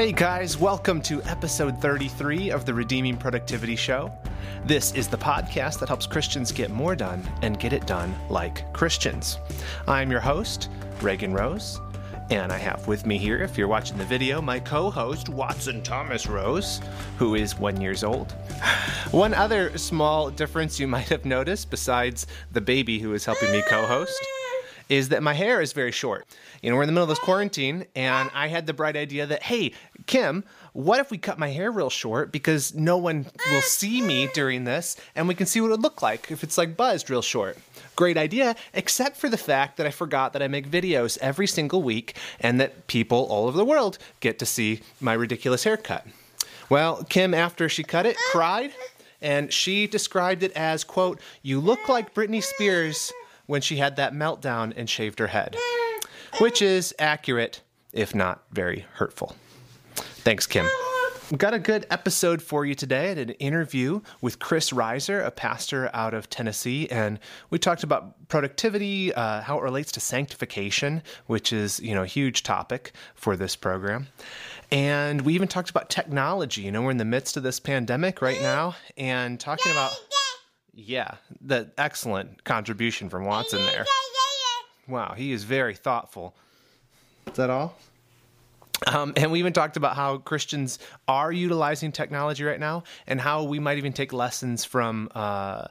Hey 0.00 0.12
guys, 0.12 0.56
welcome 0.56 1.02
to 1.02 1.22
episode 1.24 1.76
33 1.82 2.50
of 2.52 2.64
the 2.64 2.72
Redeeming 2.72 3.18
Productivity 3.18 3.76
Show. 3.76 4.10
This 4.64 4.94
is 4.94 5.08
the 5.08 5.18
podcast 5.18 5.78
that 5.78 5.88
helps 5.90 6.06
Christians 6.06 6.52
get 6.52 6.70
more 6.70 6.96
done 6.96 7.22
and 7.42 7.60
get 7.60 7.74
it 7.74 7.86
done 7.86 8.14
like 8.30 8.72
Christians. 8.72 9.36
I'm 9.86 10.10
your 10.10 10.20
host, 10.20 10.70
Reagan 11.02 11.34
Rose, 11.34 11.78
and 12.30 12.50
I 12.50 12.56
have 12.56 12.88
with 12.88 13.04
me 13.04 13.18
here, 13.18 13.42
if 13.42 13.58
you're 13.58 13.68
watching 13.68 13.98
the 13.98 14.06
video, 14.06 14.40
my 14.40 14.58
co-host 14.58 15.28
Watson 15.28 15.82
Thomas 15.82 16.26
Rose, 16.26 16.80
who 17.18 17.34
is 17.34 17.58
one 17.58 17.78
years 17.78 18.02
old. 18.02 18.32
One 19.10 19.34
other 19.34 19.76
small 19.76 20.30
difference 20.30 20.80
you 20.80 20.88
might 20.88 21.10
have 21.10 21.26
noticed, 21.26 21.68
besides 21.68 22.26
the 22.52 22.60
baby 22.62 22.98
who 22.98 23.12
is 23.12 23.26
helping 23.26 23.52
me 23.52 23.60
co-host, 23.68 24.18
is 24.90 25.08
that 25.08 25.22
my 25.22 25.32
hair 25.32 25.62
is 25.62 25.72
very 25.72 25.92
short. 25.92 26.26
You 26.60 26.68
know, 26.68 26.76
we're 26.76 26.82
in 26.82 26.88
the 26.88 26.92
middle 26.92 27.04
of 27.04 27.08
this 27.08 27.18
quarantine, 27.20 27.86
and 27.94 28.28
I 28.34 28.48
had 28.48 28.66
the 28.66 28.74
bright 28.74 28.96
idea 28.96 29.24
that, 29.24 29.44
hey, 29.44 29.72
Kim, 30.06 30.44
what 30.72 30.98
if 30.98 31.10
we 31.10 31.16
cut 31.16 31.38
my 31.38 31.48
hair 31.48 31.70
real 31.70 31.90
short 31.90 32.32
because 32.32 32.74
no 32.74 32.98
one 32.98 33.26
will 33.50 33.62
see 33.62 34.02
me 34.02 34.28
during 34.34 34.64
this, 34.64 34.96
and 35.14 35.28
we 35.28 35.34
can 35.34 35.46
see 35.46 35.60
what 35.60 35.68
it 35.68 35.70
would 35.70 35.82
look 35.82 36.02
like 36.02 36.30
if 36.30 36.42
it's 36.42 36.58
like 36.58 36.76
buzzed 36.76 37.08
real 37.08 37.22
short? 37.22 37.56
Great 37.94 38.18
idea, 38.18 38.56
except 38.74 39.16
for 39.16 39.28
the 39.28 39.36
fact 39.36 39.76
that 39.76 39.86
I 39.86 39.90
forgot 39.90 40.32
that 40.32 40.42
I 40.42 40.48
make 40.48 40.68
videos 40.68 41.18
every 41.18 41.46
single 41.46 41.82
week 41.82 42.16
and 42.40 42.60
that 42.60 42.88
people 42.88 43.26
all 43.30 43.46
over 43.46 43.56
the 43.56 43.64
world 43.64 43.96
get 44.18 44.40
to 44.40 44.46
see 44.46 44.80
my 45.00 45.12
ridiculous 45.12 45.64
haircut. 45.64 46.04
Well, 46.68 47.04
Kim, 47.08 47.32
after 47.32 47.68
she 47.68 47.84
cut 47.84 48.06
it, 48.06 48.16
cried, 48.32 48.72
and 49.22 49.52
she 49.52 49.86
described 49.86 50.42
it 50.42 50.52
as, 50.52 50.82
quote, 50.82 51.20
you 51.42 51.60
look 51.60 51.88
like 51.88 52.14
Britney 52.14 52.42
Spears 52.42 53.12
when 53.50 53.60
she 53.60 53.76
had 53.76 53.96
that 53.96 54.14
meltdown 54.14 54.72
and 54.76 54.88
shaved 54.88 55.18
her 55.18 55.26
head, 55.26 55.56
which 56.38 56.62
is 56.62 56.94
accurate, 57.00 57.62
if 57.92 58.14
not 58.14 58.44
very 58.52 58.86
hurtful. 58.94 59.34
Thanks, 59.96 60.46
Kim. 60.46 60.66
We've 61.32 61.38
got 61.38 61.52
a 61.52 61.58
good 61.58 61.84
episode 61.90 62.42
for 62.42 62.64
you 62.64 62.76
today. 62.76 63.08
Had 63.08 63.18
an 63.18 63.30
interview 63.30 64.02
with 64.20 64.38
Chris 64.38 64.70
Reiser, 64.70 65.24
a 65.24 65.32
pastor 65.32 65.90
out 65.92 66.14
of 66.14 66.30
Tennessee, 66.30 66.88
and 66.90 67.18
we 67.50 67.58
talked 67.58 67.82
about 67.82 68.28
productivity, 68.28 69.12
uh, 69.14 69.40
how 69.40 69.58
it 69.58 69.62
relates 69.62 69.90
to 69.92 70.00
sanctification, 70.00 71.02
which 71.26 71.52
is 71.52 71.80
you 71.80 71.94
know 71.94 72.02
a 72.02 72.06
huge 72.06 72.44
topic 72.44 72.92
for 73.14 73.36
this 73.36 73.56
program. 73.56 74.06
And 74.70 75.22
we 75.22 75.34
even 75.34 75.48
talked 75.48 75.70
about 75.70 75.90
technology. 75.90 76.62
You 76.62 76.70
know, 76.70 76.82
we're 76.82 76.92
in 76.92 76.98
the 76.98 77.04
midst 77.04 77.36
of 77.36 77.42
this 77.42 77.58
pandemic 77.58 78.22
right 78.22 78.40
now, 78.40 78.76
and 78.96 79.38
talking 79.40 79.72
about 79.72 79.92
yeah, 80.74 81.16
the 81.40 81.70
excellent 81.78 82.44
contribution 82.44 83.08
from 83.08 83.24
Watson 83.24 83.64
there. 83.66 83.86
Wow, 84.88 85.14
he 85.16 85.32
is 85.32 85.44
very 85.44 85.74
thoughtful. 85.74 86.34
Is 87.26 87.34
that 87.34 87.50
all? 87.50 87.76
Um, 88.86 89.12
and 89.16 89.30
we 89.30 89.38
even 89.38 89.52
talked 89.52 89.76
about 89.76 89.94
how 89.94 90.18
Christians 90.18 90.78
are 91.06 91.30
utilizing 91.30 91.92
technology 91.92 92.44
right 92.44 92.58
now 92.58 92.84
and 93.06 93.20
how 93.20 93.42
we 93.44 93.58
might 93.58 93.78
even 93.78 93.92
take 93.92 94.12
lessons 94.12 94.64
from 94.64 95.10
uh, 95.14 95.66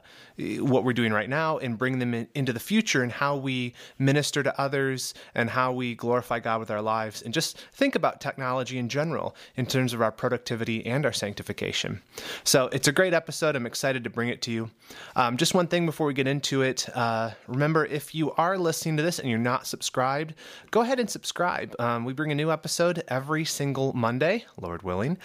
what 0.60 0.84
we're 0.84 0.92
doing 0.92 1.12
right 1.12 1.28
now 1.28 1.58
and 1.58 1.78
bring 1.78 1.98
them 1.98 2.14
in, 2.14 2.28
into 2.34 2.52
the 2.52 2.60
future 2.60 3.02
and 3.02 3.12
how 3.12 3.36
we 3.36 3.74
minister 3.98 4.42
to 4.42 4.60
others 4.60 5.14
and 5.34 5.50
how 5.50 5.72
we 5.72 5.94
glorify 5.94 6.40
God 6.40 6.60
with 6.60 6.70
our 6.70 6.82
lives 6.82 7.22
and 7.22 7.32
just 7.32 7.58
think 7.72 7.94
about 7.94 8.20
technology 8.20 8.78
in 8.78 8.88
general 8.88 9.34
in 9.56 9.66
terms 9.66 9.92
of 9.92 10.02
our 10.02 10.12
productivity 10.12 10.84
and 10.86 11.04
our 11.06 11.12
sanctification. 11.12 12.00
So 12.44 12.68
it's 12.72 12.88
a 12.88 12.92
great 12.92 13.14
episode. 13.14 13.56
I'm 13.56 13.66
excited 13.66 14.04
to 14.04 14.10
bring 14.10 14.28
it 14.28 14.42
to 14.42 14.50
you. 14.50 14.70
Um, 15.16 15.36
just 15.36 15.54
one 15.54 15.66
thing 15.66 15.86
before 15.86 16.06
we 16.06 16.14
get 16.14 16.26
into 16.26 16.62
it 16.62 16.88
uh, 16.94 17.30
remember, 17.46 17.84
if 17.86 18.14
you 18.14 18.32
are 18.32 18.58
listening 18.58 18.96
to 18.96 19.02
this 19.02 19.18
and 19.18 19.28
you're 19.28 19.38
not 19.38 19.66
subscribed, 19.66 20.34
go 20.70 20.80
ahead 20.80 21.00
and 21.00 21.08
subscribe. 21.08 21.74
Um, 21.78 22.04
we 22.04 22.12
bring 22.12 22.32
a 22.32 22.34
new 22.34 22.50
episode 22.50 23.02
every 23.08 23.44
single 23.44 23.92
Monday, 23.92 24.44
Lord 24.60 24.82
willing. 24.82 25.18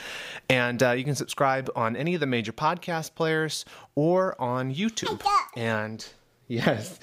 And 0.50 0.82
uh, 0.82 0.92
you 0.92 1.04
can 1.04 1.16
subscribe 1.16 1.70
on 1.76 1.96
any 1.96 2.14
of 2.14 2.20
the 2.20 2.26
major 2.26 2.52
podcast 2.52 3.16
players 3.16 3.66
or 3.96 4.40
on 4.40 4.74
YouTube. 4.74 5.22
And 5.56 6.06
yes, 6.48 7.00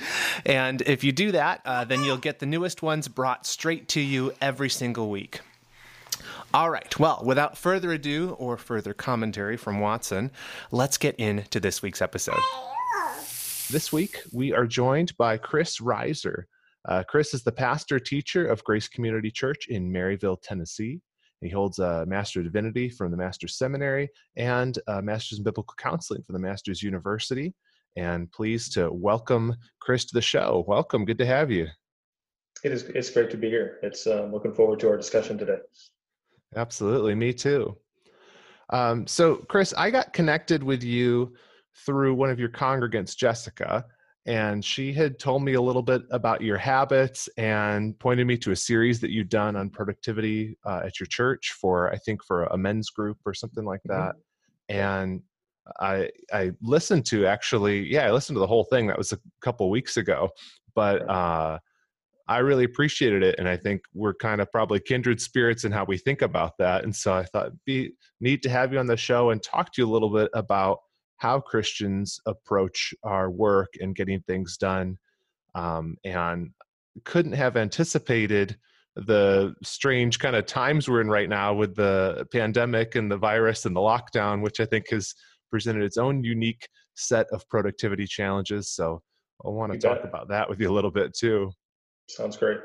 and 0.46 0.82
if 0.82 1.02
you 1.02 1.12
do 1.12 1.32
that, 1.32 1.62
uh, 1.64 1.84
then 1.84 2.04
you'll 2.04 2.16
get 2.18 2.38
the 2.38 2.46
newest 2.46 2.82
ones 2.82 3.08
brought 3.08 3.46
straight 3.46 3.88
to 3.88 4.00
you 4.00 4.32
every 4.40 4.70
single 4.70 5.10
week. 5.10 5.40
All 6.54 6.68
right, 6.68 6.98
well, 7.00 7.22
without 7.24 7.56
further 7.56 7.92
ado 7.92 8.36
or 8.38 8.58
further 8.58 8.92
commentary 8.92 9.56
from 9.56 9.80
Watson, 9.80 10.30
let's 10.70 10.98
get 10.98 11.16
into 11.16 11.58
this 11.60 11.80
week's 11.80 12.02
episode. 12.02 12.38
This 13.70 13.90
week, 13.90 14.18
we 14.32 14.52
are 14.52 14.66
joined 14.66 15.16
by 15.16 15.38
Chris 15.38 15.78
Reiser. 15.80 16.44
Uh, 16.86 17.04
Chris 17.08 17.32
is 17.32 17.42
the 17.42 17.52
pastor 17.52 17.98
teacher 17.98 18.46
of 18.46 18.62
Grace 18.64 18.86
Community 18.86 19.30
Church 19.30 19.68
in 19.68 19.90
Maryville, 19.90 20.36
Tennessee. 20.42 21.00
He 21.42 21.48
holds 21.48 21.78
a 21.80 22.06
Master 22.06 22.40
of 22.40 22.46
Divinity 22.46 22.88
from 22.88 23.10
the 23.10 23.16
Master's 23.16 23.58
Seminary 23.58 24.08
and 24.36 24.78
a 24.86 25.02
Master's 25.02 25.38
in 25.38 25.44
Biblical 25.44 25.74
Counseling 25.76 26.22
from 26.22 26.34
the 26.34 26.38
Master's 26.38 26.82
University. 26.82 27.52
And 27.96 28.30
pleased 28.32 28.72
to 28.74 28.90
welcome 28.90 29.54
Chris 29.80 30.04
to 30.06 30.14
the 30.14 30.22
show. 30.22 30.64
Welcome. 30.66 31.04
Good 31.04 31.18
to 31.18 31.26
have 31.26 31.50
you. 31.50 31.66
It 32.64 32.72
is. 32.72 32.84
It's 32.84 33.10
great 33.10 33.30
to 33.30 33.36
be 33.36 33.50
here. 33.50 33.80
It's 33.82 34.06
um, 34.06 34.32
looking 34.32 34.54
forward 34.54 34.80
to 34.80 34.88
our 34.88 34.96
discussion 34.96 35.36
today. 35.36 35.58
Absolutely. 36.56 37.14
Me 37.14 37.32
too. 37.32 37.76
Um, 38.70 39.06
so, 39.06 39.36
Chris, 39.48 39.74
I 39.76 39.90
got 39.90 40.12
connected 40.12 40.62
with 40.62 40.82
you 40.82 41.34
through 41.84 42.14
one 42.14 42.30
of 42.30 42.38
your 42.38 42.48
congregants, 42.48 43.16
Jessica, 43.16 43.84
and 44.26 44.64
she 44.64 44.92
had 44.92 45.18
told 45.18 45.42
me 45.42 45.54
a 45.54 45.60
little 45.60 45.82
bit 45.82 46.02
about 46.10 46.40
your 46.40 46.56
habits 46.56 47.28
and 47.36 47.98
pointed 47.98 48.26
me 48.26 48.36
to 48.36 48.52
a 48.52 48.56
series 48.56 49.00
that 49.00 49.10
you'd 49.10 49.28
done 49.28 49.56
on 49.56 49.68
productivity 49.68 50.56
uh, 50.64 50.82
at 50.84 51.00
your 51.00 51.06
church 51.06 51.54
for 51.60 51.92
i 51.92 51.96
think 51.96 52.22
for 52.24 52.44
a 52.44 52.56
men's 52.56 52.90
group 52.90 53.18
or 53.26 53.34
something 53.34 53.64
like 53.64 53.80
mm-hmm. 53.88 54.00
that 54.00 54.14
mm-hmm. 54.70 54.80
and 54.80 55.22
i 55.80 56.08
i 56.32 56.50
listened 56.62 57.04
to 57.04 57.26
actually 57.26 57.80
yeah 57.80 58.06
i 58.06 58.10
listened 58.10 58.36
to 58.36 58.40
the 58.40 58.46
whole 58.46 58.64
thing 58.64 58.86
that 58.86 58.98
was 58.98 59.12
a 59.12 59.18
couple 59.40 59.68
weeks 59.70 59.96
ago 59.96 60.28
but 60.74 61.08
uh 61.08 61.58
I 62.28 62.38
really 62.38 62.64
appreciated 62.64 63.22
it, 63.22 63.38
and 63.38 63.48
I 63.48 63.56
think 63.56 63.82
we're 63.92 64.14
kind 64.14 64.40
of 64.40 64.50
probably 64.50 64.80
kindred 64.80 65.20
spirits 65.20 65.64
in 65.64 65.72
how 65.72 65.84
we 65.84 65.98
think 65.98 66.22
about 66.22 66.56
that. 66.58 66.84
And 66.84 66.94
so 66.94 67.12
I 67.12 67.24
thought 67.24 67.48
it'd 67.48 67.58
be 67.66 67.92
neat 68.20 68.42
to 68.42 68.48
have 68.48 68.72
you 68.72 68.78
on 68.78 68.86
the 68.86 68.96
show 68.96 69.30
and 69.30 69.42
talk 69.42 69.72
to 69.72 69.82
you 69.82 69.88
a 69.88 69.92
little 69.92 70.08
bit 70.08 70.30
about 70.32 70.78
how 71.22 71.38
Christians 71.38 72.18
approach 72.26 72.92
our 73.04 73.30
work 73.30 73.68
and 73.80 73.94
getting 73.94 74.20
things 74.22 74.56
done. 74.56 74.98
Um, 75.54 75.96
and 76.04 76.50
couldn't 77.04 77.32
have 77.34 77.56
anticipated 77.56 78.56
the 78.96 79.54
strange 79.62 80.18
kind 80.18 80.34
of 80.34 80.46
times 80.46 80.88
we're 80.88 81.00
in 81.00 81.08
right 81.08 81.28
now 81.28 81.54
with 81.54 81.76
the 81.76 82.26
pandemic 82.32 82.96
and 82.96 83.08
the 83.08 83.16
virus 83.16 83.66
and 83.66 83.76
the 83.76 83.80
lockdown, 83.80 84.42
which 84.42 84.58
I 84.58 84.66
think 84.66 84.90
has 84.90 85.14
presented 85.48 85.84
its 85.84 85.96
own 85.96 86.24
unique 86.24 86.66
set 86.94 87.26
of 87.32 87.48
productivity 87.48 88.06
challenges. 88.06 88.70
So 88.70 89.00
I 89.44 89.48
want 89.48 89.72
to 89.72 89.78
talk 89.78 90.02
about 90.02 90.28
that 90.28 90.50
with 90.50 90.60
you 90.60 90.70
a 90.70 90.74
little 90.74 90.90
bit 90.90 91.14
too. 91.14 91.52
Sounds 92.08 92.36
great 92.36 92.58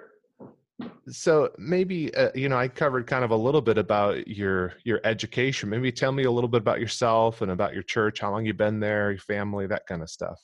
so 1.09 1.49
maybe 1.57 2.13
uh, 2.15 2.29
you 2.35 2.49
know 2.49 2.57
i 2.57 2.67
covered 2.67 3.07
kind 3.07 3.23
of 3.23 3.31
a 3.31 3.35
little 3.35 3.61
bit 3.61 3.77
about 3.77 4.27
your 4.27 4.73
your 4.83 4.99
education 5.03 5.69
maybe 5.69 5.91
tell 5.91 6.11
me 6.11 6.23
a 6.23 6.31
little 6.31 6.47
bit 6.47 6.61
about 6.61 6.79
yourself 6.79 7.41
and 7.41 7.51
about 7.51 7.73
your 7.73 7.83
church 7.83 8.19
how 8.19 8.31
long 8.31 8.45
you've 8.45 8.57
been 8.57 8.79
there 8.79 9.11
your 9.11 9.19
family 9.19 9.65
that 9.65 9.85
kind 9.88 10.01
of 10.01 10.09
stuff 10.09 10.39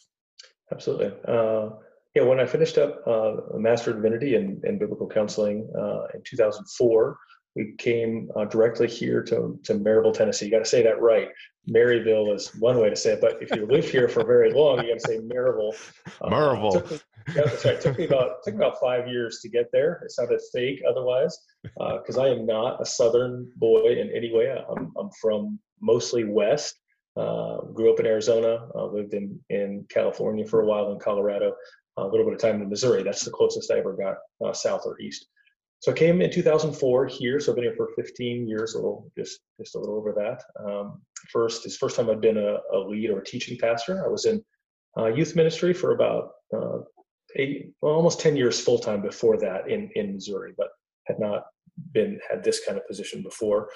absolutely 0.71 1.11
uh, 1.27 1.69
yeah 2.15 2.23
when 2.23 2.39
i 2.39 2.45
finished 2.45 2.77
up 2.77 3.01
uh, 3.05 3.37
a 3.53 3.59
master 3.59 3.91
of 3.91 3.97
divinity 3.97 4.35
in, 4.35 4.59
in 4.63 4.79
biblical 4.79 5.07
counseling 5.07 5.69
uh, 5.77 6.05
in 6.15 6.21
2004 6.23 7.17
we 7.55 7.73
came 7.77 8.29
uh, 8.35 8.45
directly 8.45 8.87
here 8.87 9.21
to, 9.23 9.59
to 9.63 9.75
Maryville, 9.75 10.13
Tennessee. 10.13 10.45
You 10.45 10.51
got 10.51 10.59
to 10.59 10.65
say 10.65 10.81
that 10.83 10.99
right. 11.01 11.29
Maryville 11.69 12.33
is 12.33 12.53
one 12.55 12.79
way 12.79 12.89
to 12.89 12.95
say 12.95 13.13
it, 13.13 13.21
but 13.21 13.41
if 13.41 13.55
you 13.55 13.65
live 13.65 13.87
here 13.89 14.09
for 14.09 14.25
very 14.25 14.51
long, 14.51 14.83
you 14.83 14.89
got 14.89 14.99
to 14.99 15.07
say 15.07 15.19
Maryville. 15.19 15.73
Uh, 16.21 16.29
Maryville. 16.29 17.01
Yeah, 17.35 17.43
that's 17.45 17.65
right. 17.65 17.75
It 17.75 17.81
took 17.81 17.97
me 17.97 18.05
about 18.05 18.43
took 18.43 18.55
about 18.55 18.79
five 18.79 19.07
years 19.07 19.39
to 19.41 19.49
get 19.49 19.69
there. 19.71 20.01
It 20.03 20.11
sounded 20.11 20.39
fake 20.51 20.81
otherwise, 20.87 21.37
because 21.63 22.17
uh, 22.17 22.23
I 22.23 22.29
am 22.29 22.45
not 22.45 22.81
a 22.81 22.85
Southern 22.85 23.51
boy 23.57 23.95
in 23.99 24.11
any 24.15 24.33
way. 24.33 24.51
I'm, 24.51 24.91
I'm 24.99 25.09
from 25.21 25.59
mostly 25.81 26.23
West. 26.23 26.75
Uh, 27.15 27.61
grew 27.73 27.93
up 27.93 27.99
in 27.99 28.07
Arizona. 28.07 28.67
Uh, 28.75 28.85
lived 28.85 29.13
in 29.13 29.39
in 29.49 29.85
California 29.89 30.45
for 30.45 30.61
a 30.61 30.65
while, 30.65 30.91
in 30.91 30.99
Colorado. 30.99 31.53
a 31.97 32.07
little 32.07 32.25
bit 32.25 32.33
of 32.33 32.39
time 32.39 32.61
in 32.61 32.69
Missouri. 32.69 33.03
That's 33.03 33.23
the 33.23 33.31
closest 33.31 33.71
I 33.71 33.79
ever 33.79 33.93
got 33.93 34.17
uh, 34.45 34.53
south 34.53 34.83
or 34.85 34.99
east. 34.99 35.27
So 35.83 35.91
I 35.91 35.95
came 35.95 36.21
in 36.21 36.31
2004 36.31 37.07
here. 37.07 37.41
So 37.41 37.51
I've 37.51 37.55
been 37.57 37.65
here 37.65 37.75
for 37.75 37.89
15 37.97 38.47
years, 38.47 38.73
a 38.73 38.77
little 38.77 39.11
just 39.17 39.41
just 39.59 39.75
a 39.75 39.79
little 39.79 39.97
over 39.97 40.13
that. 40.13 40.41
Um, 40.65 41.01
first, 41.29 41.65
it's 41.65 41.75
first 41.75 41.97
time 41.97 42.09
I've 42.09 42.21
been 42.21 42.37
a, 42.37 42.59
a 42.73 42.79
lead 42.79 43.09
or 43.09 43.19
a 43.19 43.25
teaching 43.25 43.57
pastor. 43.57 44.05
I 44.05 44.07
was 44.07 44.25
in 44.25 44.41
uh, 44.97 45.07
youth 45.07 45.35
ministry 45.35 45.73
for 45.73 45.91
about 45.91 46.31
uh, 46.55 46.77
eight, 47.35 47.71
well, 47.81 47.93
almost 47.93 48.19
10 48.19 48.35
years 48.35 48.59
full 48.59 48.79
time 48.79 49.01
before 49.01 49.37
that 49.37 49.69
in, 49.69 49.89
in 49.95 50.13
Missouri, 50.13 50.53
but 50.57 50.69
had 51.07 51.19
not 51.19 51.45
been 51.91 52.19
had 52.29 52.43
this 52.43 52.61
kind 52.65 52.77
of 52.77 52.87
position 52.87 53.23
before. 53.23 53.69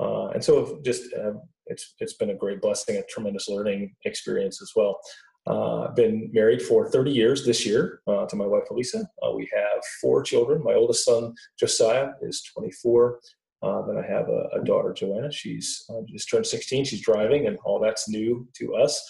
Uh, 0.00 0.28
and 0.28 0.42
so 0.42 0.80
just 0.84 1.12
uh, 1.14 1.32
it's 1.66 1.94
it's 2.00 2.14
been 2.14 2.30
a 2.30 2.34
great 2.34 2.60
blessing, 2.60 2.96
a 2.96 3.02
tremendous 3.04 3.48
learning 3.48 3.94
experience 4.04 4.60
as 4.62 4.72
well. 4.74 4.98
Uh, 5.46 5.90
been 5.94 6.30
married 6.32 6.62
for 6.62 6.88
30 6.88 7.10
years 7.10 7.44
this 7.44 7.66
year 7.66 8.00
uh, 8.06 8.24
to 8.26 8.36
my 8.36 8.46
wife 8.46 8.62
Elisa. 8.70 9.04
Uh, 9.22 9.32
we 9.32 9.48
have 9.54 9.82
four 10.00 10.22
children. 10.22 10.62
My 10.62 10.74
oldest 10.74 11.04
son 11.04 11.34
Josiah 11.58 12.10
is 12.22 12.42
24. 12.56 13.18
Uh, 13.62 13.82
then 13.86 13.96
I 13.96 14.06
have 14.06 14.28
a, 14.28 14.60
a, 14.60 14.64
daughter, 14.64 14.92
Joanna. 14.92 15.30
She's 15.30 15.84
uh, 15.88 16.02
just 16.08 16.28
turned 16.28 16.46
16. 16.46 16.84
She's 16.84 17.00
driving, 17.00 17.46
and 17.46 17.56
all 17.64 17.78
that's 17.78 18.08
new 18.08 18.46
to 18.56 18.74
us. 18.74 19.00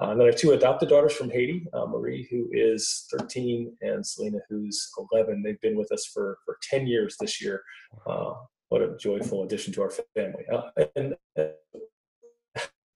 Uh, 0.00 0.10
and 0.10 0.20
then 0.20 0.26
I 0.26 0.30
have 0.30 0.40
two 0.40 0.52
adopted 0.52 0.90
daughters 0.90 1.12
from 1.12 1.30
Haiti, 1.30 1.66
uh, 1.72 1.86
Marie, 1.86 2.28
who 2.30 2.48
is 2.52 3.06
13, 3.18 3.76
and 3.80 4.06
Selena, 4.06 4.38
who's 4.48 4.88
11. 5.12 5.42
They've 5.42 5.60
been 5.60 5.76
with 5.76 5.90
us 5.90 6.06
for, 6.06 6.38
for 6.44 6.56
10 6.70 6.86
years 6.86 7.16
this 7.18 7.42
year. 7.42 7.62
Uh, 8.06 8.34
what 8.68 8.82
a 8.82 8.96
joyful 8.96 9.44
addition 9.44 9.72
to 9.72 9.82
our 9.82 9.90
family. 10.14 10.44
Uh, 10.52 10.84
and 10.94 11.16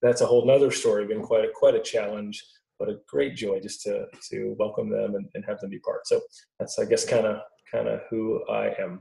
that's 0.03 0.21
a 0.21 0.27
whole 0.27 0.47
nother 0.47 0.71
story. 0.71 1.07
Been 1.07 1.23
quite 1.23 1.45
a, 1.45 1.49
quite 1.55 1.75
a 1.75 1.81
challenge, 1.81 2.45
but 2.79 2.89
a 2.89 2.99
great 3.09 3.37
joy 3.37 3.61
just 3.61 3.83
to 3.83 4.07
to 4.31 4.55
welcome 4.59 4.91
them 4.91 5.15
and, 5.15 5.29
and 5.35 5.45
have 5.45 5.61
them 5.61 5.71
be 5.71 5.79
part. 5.79 6.07
So 6.07 6.21
that's 6.59 6.79
I 6.79 6.85
guess 6.85 7.05
kind 7.05 7.27
of 7.27 7.39
kind 7.73 7.89
of 7.89 8.01
who 8.11 8.45
I 8.49 8.75
am. 8.79 9.01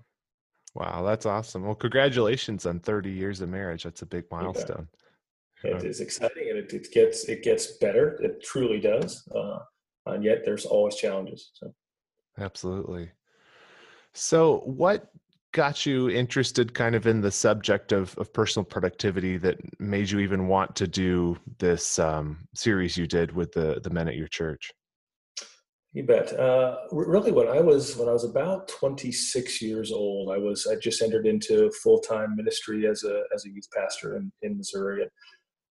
Wow, 0.75 1.03
that's 1.03 1.25
awesome. 1.25 1.65
Well, 1.65 1.75
congratulations 1.75 2.65
on 2.65 2.79
30 2.79 3.11
years 3.11 3.41
of 3.41 3.49
marriage. 3.49 3.83
That's 3.83 4.03
a 4.03 4.05
big 4.05 4.23
milestone. 4.31 4.87
It 5.63 5.83
is 5.83 5.99
exciting, 5.99 6.49
and 6.49 6.57
it, 6.57 6.73
it, 6.73 6.91
gets 6.91 7.25
it 7.25 7.43
gets 7.43 7.77
better. 7.77 8.19
It 8.21 8.43
truly 8.43 8.79
does, 8.79 9.27
uh, 9.35 9.59
and 10.07 10.23
yet 10.23 10.43
there's 10.43 10.65
always 10.65 10.95
challenges. 10.95 11.51
So, 11.53 11.73
absolutely. 12.39 13.11
So, 14.13 14.59
what 14.65 15.11
got 15.53 15.85
you 15.85 16.09
interested 16.09 16.73
kind 16.73 16.95
of 16.95 17.07
in 17.07 17.21
the 17.21 17.31
subject 17.31 17.91
of, 17.91 18.17
of 18.17 18.31
personal 18.33 18.63
productivity 18.63 19.37
that 19.37 19.57
made 19.79 20.09
you 20.09 20.19
even 20.19 20.47
want 20.47 20.75
to 20.77 20.87
do 20.87 21.37
this 21.59 21.99
um, 21.99 22.47
series 22.55 22.95
you 22.95 23.05
did 23.05 23.31
with 23.33 23.51
the, 23.51 23.79
the 23.83 23.89
men 23.89 24.07
at 24.07 24.15
your 24.15 24.29
church? 24.29 24.71
You 25.93 26.03
bet. 26.03 26.31
Uh, 26.39 26.77
really, 26.91 27.33
when 27.33 27.49
I 27.49 27.59
was 27.59 27.97
when 27.97 28.07
I 28.07 28.13
was 28.13 28.23
about 28.23 28.69
26 28.69 29.61
years 29.61 29.91
old, 29.91 30.31
I 30.31 30.37
was 30.37 30.65
I 30.65 30.75
just 30.75 31.01
entered 31.01 31.27
into 31.27 31.69
full 31.83 31.99
time 31.99 32.37
ministry 32.37 32.87
as 32.87 33.03
a 33.03 33.23
as 33.35 33.45
a 33.45 33.49
youth 33.49 33.67
pastor 33.75 34.15
in, 34.15 34.31
in 34.41 34.57
Missouri. 34.57 35.01
And, 35.01 35.11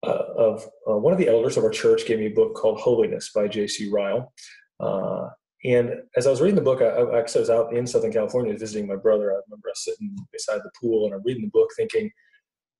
uh, 0.03 0.23
of 0.37 0.67
uh, 0.89 0.97
one 0.97 1.13
of 1.13 1.19
the 1.19 1.27
elders 1.27 1.57
of 1.57 1.63
our 1.63 1.69
church 1.69 2.05
gave 2.05 2.19
me 2.19 2.27
a 2.27 2.31
book 2.31 2.55
called 2.55 2.79
Holiness 2.79 3.31
by 3.33 3.47
J.C. 3.47 3.89
Ryle, 3.91 4.33
uh, 4.79 5.29
and 5.65 5.91
as 6.15 6.25
I 6.25 6.29
was 6.29 6.41
reading 6.41 6.55
the 6.55 6.61
book, 6.61 6.81
I, 6.81 6.85
I, 6.85 7.19
I 7.19 7.21
was 7.21 7.49
out 7.49 7.73
in 7.73 7.85
Southern 7.85 8.13
California 8.13 8.57
visiting 8.57 8.87
my 8.87 8.95
brother. 8.95 9.31
I 9.31 9.41
remember 9.45 9.69
us 9.69 9.83
sitting 9.83 10.15
beside 10.31 10.59
the 10.59 10.71
pool 10.79 11.05
and 11.05 11.13
I'm 11.13 11.23
reading 11.25 11.43
the 11.43 11.49
book 11.49 11.69
thinking, 11.75 12.09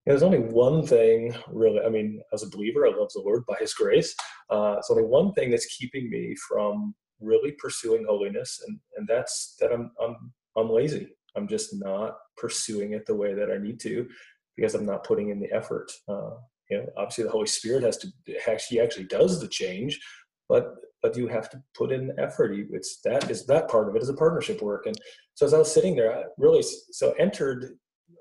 there's 0.06 0.24
only 0.24 0.40
one 0.40 0.86
thing 0.86 1.36
really, 1.50 1.82
I 1.82 1.90
mean, 1.90 2.22
as 2.34 2.42
a 2.42 2.50
believer, 2.50 2.88
I 2.88 2.92
love 2.92 3.10
the 3.14 3.22
Lord 3.22 3.46
by 3.46 3.56
his 3.60 3.74
grace. 3.74 4.16
Uh, 4.50 4.76
it's 4.78 4.90
only 4.90 5.04
one 5.04 5.34
thing 5.34 5.52
that's 5.52 5.78
keeping 5.78 6.10
me 6.10 6.36
from 6.48 6.96
really 7.20 7.52
pursuing 7.60 8.06
holiness. 8.08 8.64
And, 8.66 8.80
and 8.96 9.08
that's 9.08 9.56
that 9.60 9.74
I'm, 9.74 9.92
I'm, 10.02 10.32
I'm 10.56 10.70
lazy. 10.70 11.10
I'm 11.36 11.48
just 11.48 11.76
not 11.76 12.18
pursuing 12.38 12.94
it 12.94 13.06
the 13.06 13.16
way 13.16 13.34
that 13.34 13.52
I 13.52 13.58
need 13.58 13.80
to 13.82 14.08
because 14.56 14.74
I'm 14.74 14.86
not 14.86 15.04
putting 15.04 15.30
in 15.30 15.40
the 15.40 15.52
effort. 15.52 15.92
Uh, 16.08 16.32
you 16.70 16.78
know, 16.78 16.86
obviously 16.98 17.24
the 17.24 17.32
Holy 17.32 17.48
Spirit 17.48 17.84
has 17.84 17.98
to, 17.98 18.08
actually, 18.48 18.80
actually 18.80 19.06
does 19.06 19.40
the 19.40 19.48
change, 19.48 20.00
but 20.48 20.76
but 21.02 21.16
you 21.16 21.28
have 21.28 21.50
to 21.50 21.62
put 21.76 21.92
in 21.92 22.12
effort. 22.20 22.54
It's 22.72 23.00
that 23.06 23.30
is 23.32 23.46
that 23.46 23.70
part 23.70 23.88
of 23.88 23.96
it 23.96 24.02
is 24.02 24.10
a 24.10 24.14
partnership 24.14 24.62
work. 24.62 24.86
And 24.86 24.96
so 25.34 25.46
as 25.46 25.54
I 25.54 25.58
was 25.58 25.74
sitting 25.74 25.96
there, 25.96 26.14
I 26.14 26.24
really 26.38 26.64
so 26.92 27.14
entered, 27.14 27.78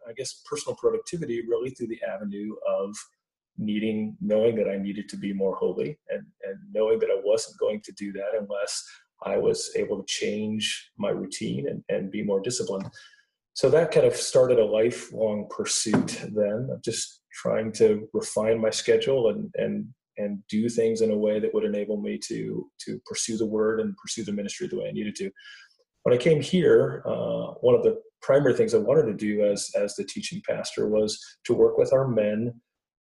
I 0.09 0.13
guess, 0.13 0.43
personal 0.49 0.77
productivity 0.77 1.43
really 1.47 1.71
through 1.71 1.89
the 1.89 2.01
avenue 2.03 2.55
of 2.69 2.97
needing, 3.57 4.17
knowing 4.21 4.55
that 4.57 4.69
I 4.69 4.77
needed 4.77 5.09
to 5.09 5.17
be 5.17 5.33
more 5.33 5.57
holy, 5.57 5.99
and 6.09 6.25
and 6.45 6.59
knowing 6.73 6.99
that 7.01 7.11
I 7.11 7.21
wasn't 7.25 7.59
going 7.59 7.81
to 7.83 7.93
do 7.93 8.13
that 8.13 8.39
unless 8.41 8.85
I 9.25 9.37
was 9.37 9.73
able 9.75 9.99
to 9.99 10.07
change 10.07 10.93
my 10.97 11.11
routine 11.11 11.69
and, 11.69 11.83
and 11.89 12.11
be 12.13 12.23
more 12.23 12.41
disciplined. 12.41 12.89
So 13.55 13.69
that 13.71 13.91
kind 13.91 14.07
of 14.07 14.15
started 14.15 14.61
a 14.61 14.65
lifelong 14.65 15.49
pursuit 15.51 16.25
then 16.33 16.69
of 16.71 16.81
just 16.81 17.18
trying 17.43 17.73
to 17.73 18.09
refine 18.13 18.61
my 18.61 18.71
schedule 18.71 19.31
and 19.31 19.51
and 19.55 19.87
and 20.17 20.43
do 20.49 20.69
things 20.69 21.01
in 21.01 21.13
a 21.13 21.17
way 21.17 21.39
that 21.39 21.55
would 21.55 21.65
enable 21.65 22.01
me 22.01 22.19
to 22.29 22.69
to 22.85 23.01
pursue 23.07 23.37
the 23.37 23.47
word 23.47 23.81
and 23.81 23.97
pursue 23.97 24.25
the 24.25 24.33
ministry 24.33 24.67
the 24.67 24.79
way 24.79 24.89
I 24.89 24.93
needed 24.93 25.17
to. 25.17 25.31
When 26.03 26.15
I 26.15 26.19
came 26.19 26.41
here, 26.41 27.03
uh, 27.07 27.53
one 27.61 27.75
of 27.75 27.83
the 27.83 28.01
primary 28.23 28.55
things 28.55 28.75
I 28.75 28.79
wanted 28.79 29.07
to 29.07 29.15
do 29.15 29.45
as 29.45 29.71
as 29.77 29.95
the 29.95 30.05
teaching 30.05 30.43
pastor 30.49 30.89
was 30.89 31.19
to 31.45 31.55
work 31.55 31.79
with 31.79 31.93
our 31.93 32.09
men 32.09 32.55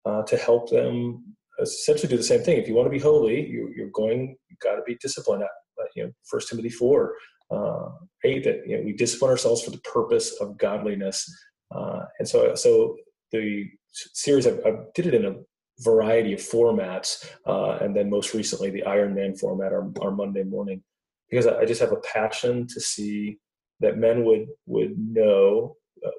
uh, 0.04 0.22
to 0.22 0.36
help 0.36 0.70
them 0.70 1.24
essentially 1.60 2.08
do 2.08 2.16
the 2.16 2.22
same 2.22 2.42
thing. 2.42 2.58
If 2.58 2.68
you 2.68 2.74
want 2.74 2.86
to 2.86 2.98
be 2.98 2.98
holy, 3.10 3.46
you, 3.46 3.74
are 3.84 3.90
going. 3.92 4.36
You've 4.48 4.60
got 4.60 4.76
to 4.76 4.82
be 4.86 4.96
disciplined. 5.00 5.42
At, 5.42 5.50
you 5.94 6.04
know, 6.04 6.12
First 6.30 6.48
Timothy 6.48 6.70
four 6.70 7.14
uh, 7.50 7.88
eight 8.24 8.44
that 8.44 8.62
you 8.66 8.76
know, 8.76 8.84
we 8.84 8.92
discipline 8.92 9.30
ourselves 9.30 9.62
for 9.62 9.70
the 9.70 9.80
purpose 9.80 10.40
of 10.40 10.58
godliness. 10.58 11.28
Uh, 11.74 12.00
and 12.18 12.28
so, 12.28 12.54
so 12.54 12.96
the 13.32 13.64
series 13.92 14.46
I, 14.46 14.52
I, 14.64 14.76
did 14.94 15.06
it 15.06 15.14
in 15.14 15.24
a 15.24 15.36
variety 15.80 16.32
of 16.32 16.40
formats, 16.40 17.26
uh, 17.46 17.78
and 17.80 17.94
then 17.94 18.10
most 18.10 18.34
recently 18.34 18.70
the 18.70 18.82
Ironman 18.82 19.38
format, 19.38 19.72
our, 19.72 19.90
our 20.00 20.10
Monday 20.10 20.42
morning, 20.42 20.82
because 21.30 21.46
I 21.46 21.64
just 21.64 21.80
have 21.80 21.92
a 21.92 22.00
passion 22.00 22.66
to 22.68 22.80
see 22.80 23.38
that 23.80 23.98
men 23.98 24.24
would 24.24 24.46
would 24.66 24.98
know 24.98 25.76
uh, 26.04 26.10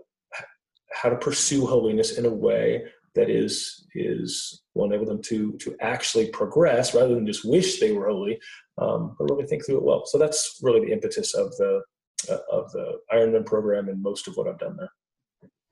how 0.92 1.10
to 1.10 1.18
pursue 1.18 1.66
holiness 1.66 2.18
in 2.18 2.26
a 2.26 2.34
way 2.34 2.84
that 3.16 3.30
is 3.30 3.86
is 3.96 4.64
will 4.74 4.86
enable 4.86 5.06
them 5.06 5.22
to 5.24 5.54
to 5.54 5.76
actually 5.82 6.30
progress 6.30 6.94
rather 6.94 7.16
than 7.16 7.26
just 7.26 7.46
wish 7.46 7.80
they 7.80 7.92
were 7.92 8.08
holy, 8.08 8.40
um, 8.78 9.16
but 9.18 9.30
really 9.30 9.48
think 9.48 9.66
through 9.66 9.78
it 9.78 9.84
well. 9.84 10.06
So 10.06 10.18
that's 10.18 10.60
really 10.62 10.86
the 10.86 10.94
impetus 10.94 11.34
of 11.34 11.56
the 11.58 11.82
uh, 12.30 12.38
of 12.52 12.72
the 12.72 13.00
Ironman 13.12 13.46
program 13.46 13.90
and 13.90 14.02
most 14.02 14.28
of 14.28 14.38
what 14.38 14.48
I've 14.48 14.60
done 14.60 14.78
there. 14.78 14.92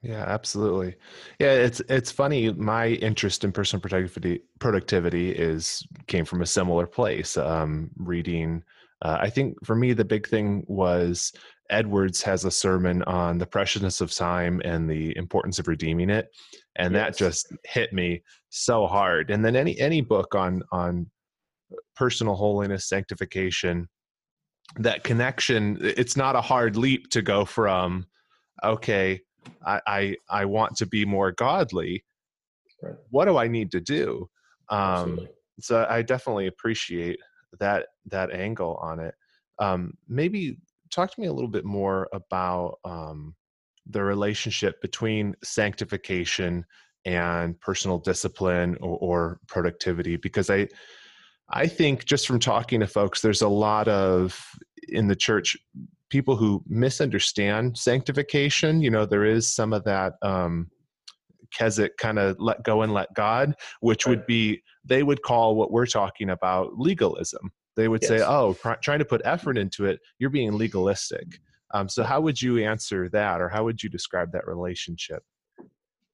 Yeah, 0.03 0.23
absolutely. 0.27 0.95
Yeah, 1.39 1.53
it's 1.53 1.81
it's 1.89 2.11
funny. 2.11 2.53
My 2.53 2.88
interest 2.89 3.44
in 3.44 3.51
personal 3.51 3.81
productivity 3.81 4.41
productivity 4.59 5.31
is 5.31 5.85
came 6.07 6.23
from 6.23 6.41
a 6.41 6.45
similar 6.45 6.85
place. 6.85 7.35
Um, 7.35 7.89
reading, 7.97 8.63
uh, 9.01 9.17
I 9.19 9.29
think 9.29 9.57
for 9.65 9.75
me 9.75 9.94
the 9.94 10.05
big 10.05 10.27
thing 10.27 10.63
was 10.67 11.33
Edwards 11.71 12.21
has 12.21 12.45
a 12.45 12.51
sermon 12.51 13.01
on 13.03 13.39
the 13.39 13.47
preciousness 13.47 13.99
of 13.99 14.13
time 14.13 14.61
and 14.63 14.89
the 14.89 15.17
importance 15.17 15.57
of 15.57 15.67
redeeming 15.67 16.11
it, 16.11 16.27
and 16.75 16.93
yes. 16.93 17.03
that 17.03 17.17
just 17.17 17.53
hit 17.65 17.91
me 17.91 18.21
so 18.50 18.85
hard. 18.85 19.31
And 19.31 19.43
then 19.43 19.55
any 19.55 19.79
any 19.79 20.01
book 20.01 20.35
on 20.35 20.61
on 20.71 21.09
personal 21.95 22.35
holiness, 22.35 22.88
sanctification, 22.88 23.89
that 24.77 25.03
connection. 25.03 25.79
It's 25.81 26.15
not 26.15 26.36
a 26.36 26.41
hard 26.41 26.77
leap 26.77 27.10
to 27.10 27.24
go 27.24 27.45
from 27.45 28.05
okay 28.63 29.22
I, 29.65 29.82
I, 29.88 30.15
I 30.29 30.46
want 30.46 30.75
to 30.77 30.86
be 30.86 31.06
more 31.06 31.32
godly. 31.32 32.03
Right. 32.82 32.96
What 33.10 33.25
do 33.25 33.38
I 33.38 33.48
need 33.48 33.72
to 33.72 33.82
do? 33.82 34.29
Um, 34.70 35.27
so 35.60 35.86
I 35.89 36.01
definitely 36.01 36.48
appreciate 36.48 37.20
that 37.60 37.88
that 38.08 38.32
angle 38.32 38.75
on 38.82 39.00
it. 39.00 39.15
Um, 39.60 39.94
maybe 40.08 40.58
talk 40.91 41.13
to 41.13 41.20
me 41.20 41.27
a 41.27 41.34
little 41.34 41.50
bit 41.50 41.65
more 41.65 42.08
about 42.13 42.75
um, 42.86 43.36
the 43.89 44.03
relationship 44.03 44.82
between 44.82 45.36
sanctification 45.44 46.65
and 47.06 47.60
personal 47.62 47.98
discipline 47.98 48.77
or, 48.82 48.98
or, 49.00 49.39
productivity 49.48 50.17
because 50.17 50.50
i 50.50 50.67
i 51.50 51.65
think 51.65 52.03
just 52.03 52.27
from 52.27 52.39
talking 52.39 52.82
to 52.82 52.88
folks 52.88 53.22
there's 53.22 53.41
a 53.41 53.48
lot 53.48 53.88
of 53.88 54.39
in 54.89 55.08
the 55.08 55.15
church 55.15 55.56
people 56.09 56.35
who 56.35 56.63
misunderstand 56.67 57.77
sanctification. 57.77 58.81
You 58.81 58.89
know, 58.89 59.05
there 59.05 59.25
is 59.25 59.49
some 59.49 59.73
of 59.73 59.83
that 59.85 60.13
um, 60.21 60.69
Keswick 61.53 61.97
kind 61.97 62.19
of 62.19 62.37
let 62.39 62.63
go 62.63 62.81
and 62.81 62.93
let 62.93 63.13
God, 63.13 63.55
which 63.81 64.05
would 64.05 64.25
be 64.25 64.61
they 64.85 65.03
would 65.03 65.21
call 65.21 65.55
what 65.55 65.71
we're 65.71 65.85
talking 65.85 66.29
about 66.29 66.77
legalism. 66.77 67.51
They 67.75 67.87
would 67.87 68.01
yes. 68.01 68.09
say, 68.09 68.21
"Oh, 68.21 68.55
pr- 68.59 68.73
trying 68.81 68.99
to 68.99 69.05
put 69.05 69.21
effort 69.23 69.57
into 69.57 69.85
it, 69.85 69.99
you're 70.19 70.29
being 70.29 70.53
legalistic." 70.57 71.39
Um, 71.73 71.89
so, 71.89 72.03
how 72.03 72.21
would 72.21 72.41
you 72.41 72.59
answer 72.59 73.09
that, 73.09 73.41
or 73.41 73.49
how 73.49 73.63
would 73.65 73.83
you 73.83 73.89
describe 73.89 74.31
that 74.31 74.47
relationship? 74.47 75.23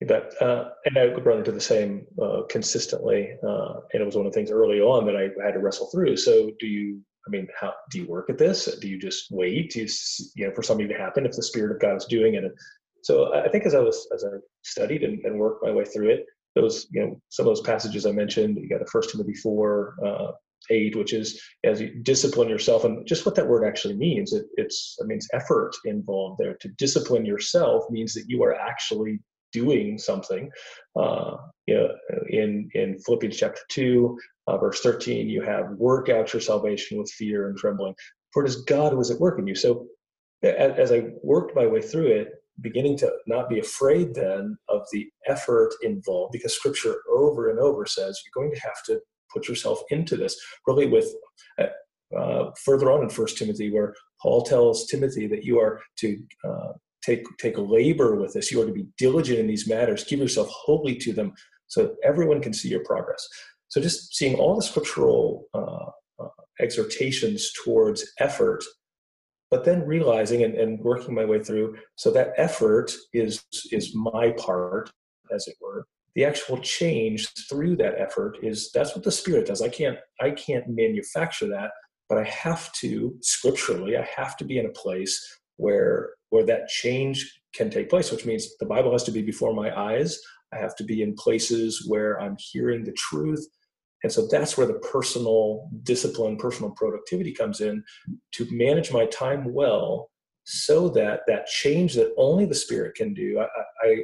But 0.06 0.34
uh, 0.42 0.72
and 0.86 0.98
I 0.98 1.08
would 1.08 1.26
run 1.26 1.38
into 1.38 1.52
the 1.52 1.62
same 1.62 2.06
uh, 2.22 2.42
consistently, 2.50 3.36
uh, 3.48 3.74
and 3.94 4.02
it 4.02 4.06
was 4.06 4.16
one 4.16 4.26
of 4.26 4.34
the 4.34 4.36
things 4.36 4.52
early 4.52 4.82
on 4.82 5.06
that 5.06 5.16
I 5.16 5.30
had 5.46 5.54
to 5.54 5.60
wrestle 5.60 5.90
through. 5.92 6.18
So, 6.18 6.52
do 6.60 6.68
you 6.68 7.00
I 7.26 7.30
mean, 7.30 7.48
how 7.60 7.74
do 7.90 8.00
you 8.00 8.08
work 8.08 8.30
at 8.30 8.38
this? 8.38 8.66
Do 8.80 8.88
you 8.88 9.00
just 9.00 9.28
wait, 9.32 9.72
do 9.72 9.82
you, 9.82 9.88
you 10.36 10.48
know, 10.48 10.54
for 10.54 10.64
something 10.64 10.90
to 10.90 10.98
happen 10.98 11.26
if 11.26 11.36
the 11.36 11.44
Spirit 11.44 11.72
of 11.72 11.82
God 11.82 11.96
is 11.96 12.06
doing 12.06 12.36
it? 12.36 12.52
So 13.04 13.34
I 13.34 13.50
think 13.50 13.66
as 13.66 13.76
I 13.76 13.80
was 13.80 14.08
as 14.14 14.24
I 14.24 14.38
studied 14.64 15.04
and, 15.04 15.24
and 15.26 15.40
worked 15.40 15.64
my 15.64 15.72
way 15.72 15.86
through 15.86 16.10
it, 16.10 16.26
those 16.56 16.88
you 16.92 17.02
know 17.02 17.22
some 17.30 17.48
of 17.48 17.52
those 17.52 17.62
passages 17.62 18.06
I 18.06 18.12
mentioned, 18.12 18.58
you 18.58 18.70
got 18.70 18.80
the 18.80 18.92
First 18.92 19.12
Timothy 19.12 19.34
four. 19.36 19.96
Uh, 20.06 20.32
eight, 20.70 20.96
which 20.96 21.14
is 21.14 21.42
as 21.64 21.82
you 21.82 21.90
discipline 22.04 22.50
yourself, 22.50 22.86
and 22.86 23.06
just 23.06 23.26
what 23.26 23.36
that 23.36 23.48
word 23.48 23.68
actually 23.68 23.96
means. 23.96 24.34
It, 24.34 24.46
it's 24.56 24.98
I 25.02 25.06
mean, 25.06 25.18
it's 25.18 25.28
effort 25.34 25.72
involved 25.86 26.40
there. 26.40 26.56
To 26.56 26.70
discipline 26.78 27.26
yourself 27.26 27.84
means 27.90 28.14
that 28.14 28.26
you 28.28 28.44
are 28.44 28.56
actually 28.56 29.20
doing 29.52 29.98
something. 29.98 30.50
Uh, 30.96 31.36
you 31.68 31.76
know, 31.76 31.90
in 32.30 32.70
in 32.74 33.00
Philippians 33.00 33.38
chapter 33.38 33.62
two, 33.70 34.18
uh, 34.48 34.58
verse 34.58 34.82
thirteen, 34.82 35.30
you 35.30 35.42
have 35.42 35.70
work 35.72 36.10
out 36.10 36.34
your 36.34 36.42
salvation 36.42 36.98
with 36.98 37.12
fear 37.12 37.48
and 37.48 37.58
trembling, 37.58 37.96
for 38.32 38.44
it 38.44 38.50
is 38.50 38.64
God 38.64 38.94
who 38.94 39.02
is 39.02 39.12
at 39.12 39.20
work 39.20 39.40
in 39.40 39.48
you. 39.48 39.56
So, 39.56 39.88
as, 40.44 40.72
as 40.78 40.92
I 40.92 41.06
worked 41.24 41.56
my 41.56 41.66
way 41.66 41.82
through 41.82 42.08
it, 42.08 42.30
beginning 42.62 42.98
to 42.98 43.12
not 43.28 43.50
be 43.50 43.60
afraid 43.60 44.14
then 44.14 44.58
of 44.70 44.82
the 44.92 45.08
effort 45.28 45.74
involved 45.82 46.32
because 46.34 46.54
scripture 46.54 46.98
over 47.12 47.50
and 47.50 47.60
over 47.60 47.86
says 47.86 48.22
you're 48.24 48.44
going 48.44 48.54
to 48.54 48.62
have 48.62 48.84
to 48.86 49.00
put 49.34 49.48
yourself 49.48 49.82
into 49.90 50.16
this 50.16 50.40
really 50.68 50.86
with 50.86 51.08
uh, 51.58 51.66
uh, 52.16 52.52
further 52.64 52.92
on 52.92 53.02
in 53.02 53.10
first 53.10 53.40
timothy 53.40 53.72
where 53.72 53.96
paul 54.22 54.44
tells 54.44 54.86
timothy 54.86 55.26
that 55.26 55.44
you 55.44 55.60
are 55.60 55.82
to 55.98 56.16
uh, 56.48 56.74
take 57.04 57.26
take 57.38 57.58
labor 57.58 58.16
with 58.16 58.34
this. 58.34 58.52
You 58.52 58.62
are 58.62 58.66
to 58.66 58.72
be 58.72 58.88
diligent 58.98 59.40
in 59.40 59.48
these 59.48 59.68
matters. 59.68 60.04
Give 60.04 60.20
yourself 60.20 60.48
wholly 60.50 60.96
to 60.98 61.14
them 61.14 61.34
so 61.68 61.84
that 61.84 61.96
everyone 62.04 62.42
can 62.42 62.54
see 62.54 62.70
your 62.70 62.84
progress 62.86 63.28
so 63.74 63.82
just 63.82 64.16
seeing 64.16 64.36
all 64.36 64.56
the 64.56 64.62
scriptural 64.62 65.48
uh, 65.56 65.90
uh, 66.24 66.28
exhortations 66.60 67.52
towards 67.64 68.06
effort 68.20 68.64
but 69.50 69.66
then 69.66 69.86
realizing 69.86 70.44
and, 70.44 70.56
and 70.56 70.80
working 70.80 71.14
my 71.14 71.26
way 71.26 71.38
through 71.44 71.76
so 71.96 72.10
that 72.10 72.34
effort 72.38 72.92
is 73.14 73.44
is 73.72 73.94
my 73.96 74.32
part 74.32 74.92
as 75.32 75.48
it 75.48 75.56
were. 75.62 75.86
The 76.16 76.26
actual 76.26 76.58
change 76.58 77.28
through 77.48 77.76
that 77.78 78.00
effort 78.00 78.38
is 78.42 78.72
that's 78.74 78.96
what 78.96 79.04
the 79.04 79.12
spirit 79.12 79.48
does. 79.48 79.62
I 79.62 79.70
can't 79.70 79.98
i 80.22 80.30
can't 80.32 80.68
manufacture 80.68 81.48
that 81.50 81.70
but 82.10 82.18
i 82.18 82.24
have 82.24 82.72
to 82.82 83.16
scripturally 83.22 83.96
i 83.98 84.08
have 84.18 84.36
to 84.38 84.46
be 84.46 84.58
in 84.58 84.66
a 84.66 84.80
place 84.84 85.16
where 85.58 86.14
where 86.32 86.46
that 86.46 86.68
change 86.68 87.18
can 87.54 87.70
take 87.70 87.92
place 87.92 88.12
which 88.12 88.26
means 88.26 88.44
the 88.60 88.72
bible 88.76 88.92
has 88.92 89.04
to 89.04 89.12
be 89.18 89.22
before 89.22 89.54
my 89.54 89.70
eyes. 89.90 90.20
I 90.52 90.58
have 90.58 90.76
to 90.78 90.84
be 90.84 91.04
in 91.04 91.14
places 91.14 91.86
where 91.88 92.20
i'm 92.24 92.38
hearing 92.52 92.84
the 92.84 92.98
truth 93.08 93.44
and 94.04 94.12
so 94.12 94.28
that's 94.30 94.58
where 94.58 94.68
the 94.68 94.74
personal 94.74 95.70
discipline, 95.84 96.38
personal 96.38 96.72
productivity 96.72 97.34
comes 97.34 97.62
in 97.62 97.84
to 98.34 98.48
manage 98.52 98.92
my 98.92 99.06
time 99.08 99.54
well 99.54 100.10
so 100.44 100.90
that 100.90 101.22
that 101.28 101.48
change 101.48 101.94
that 101.96 102.14
only 102.18 102.46
the 102.46 102.56
spirit 102.56 102.96
can 102.96 103.14
do, 103.14 103.40
I, 103.40 103.88
I 103.88 104.04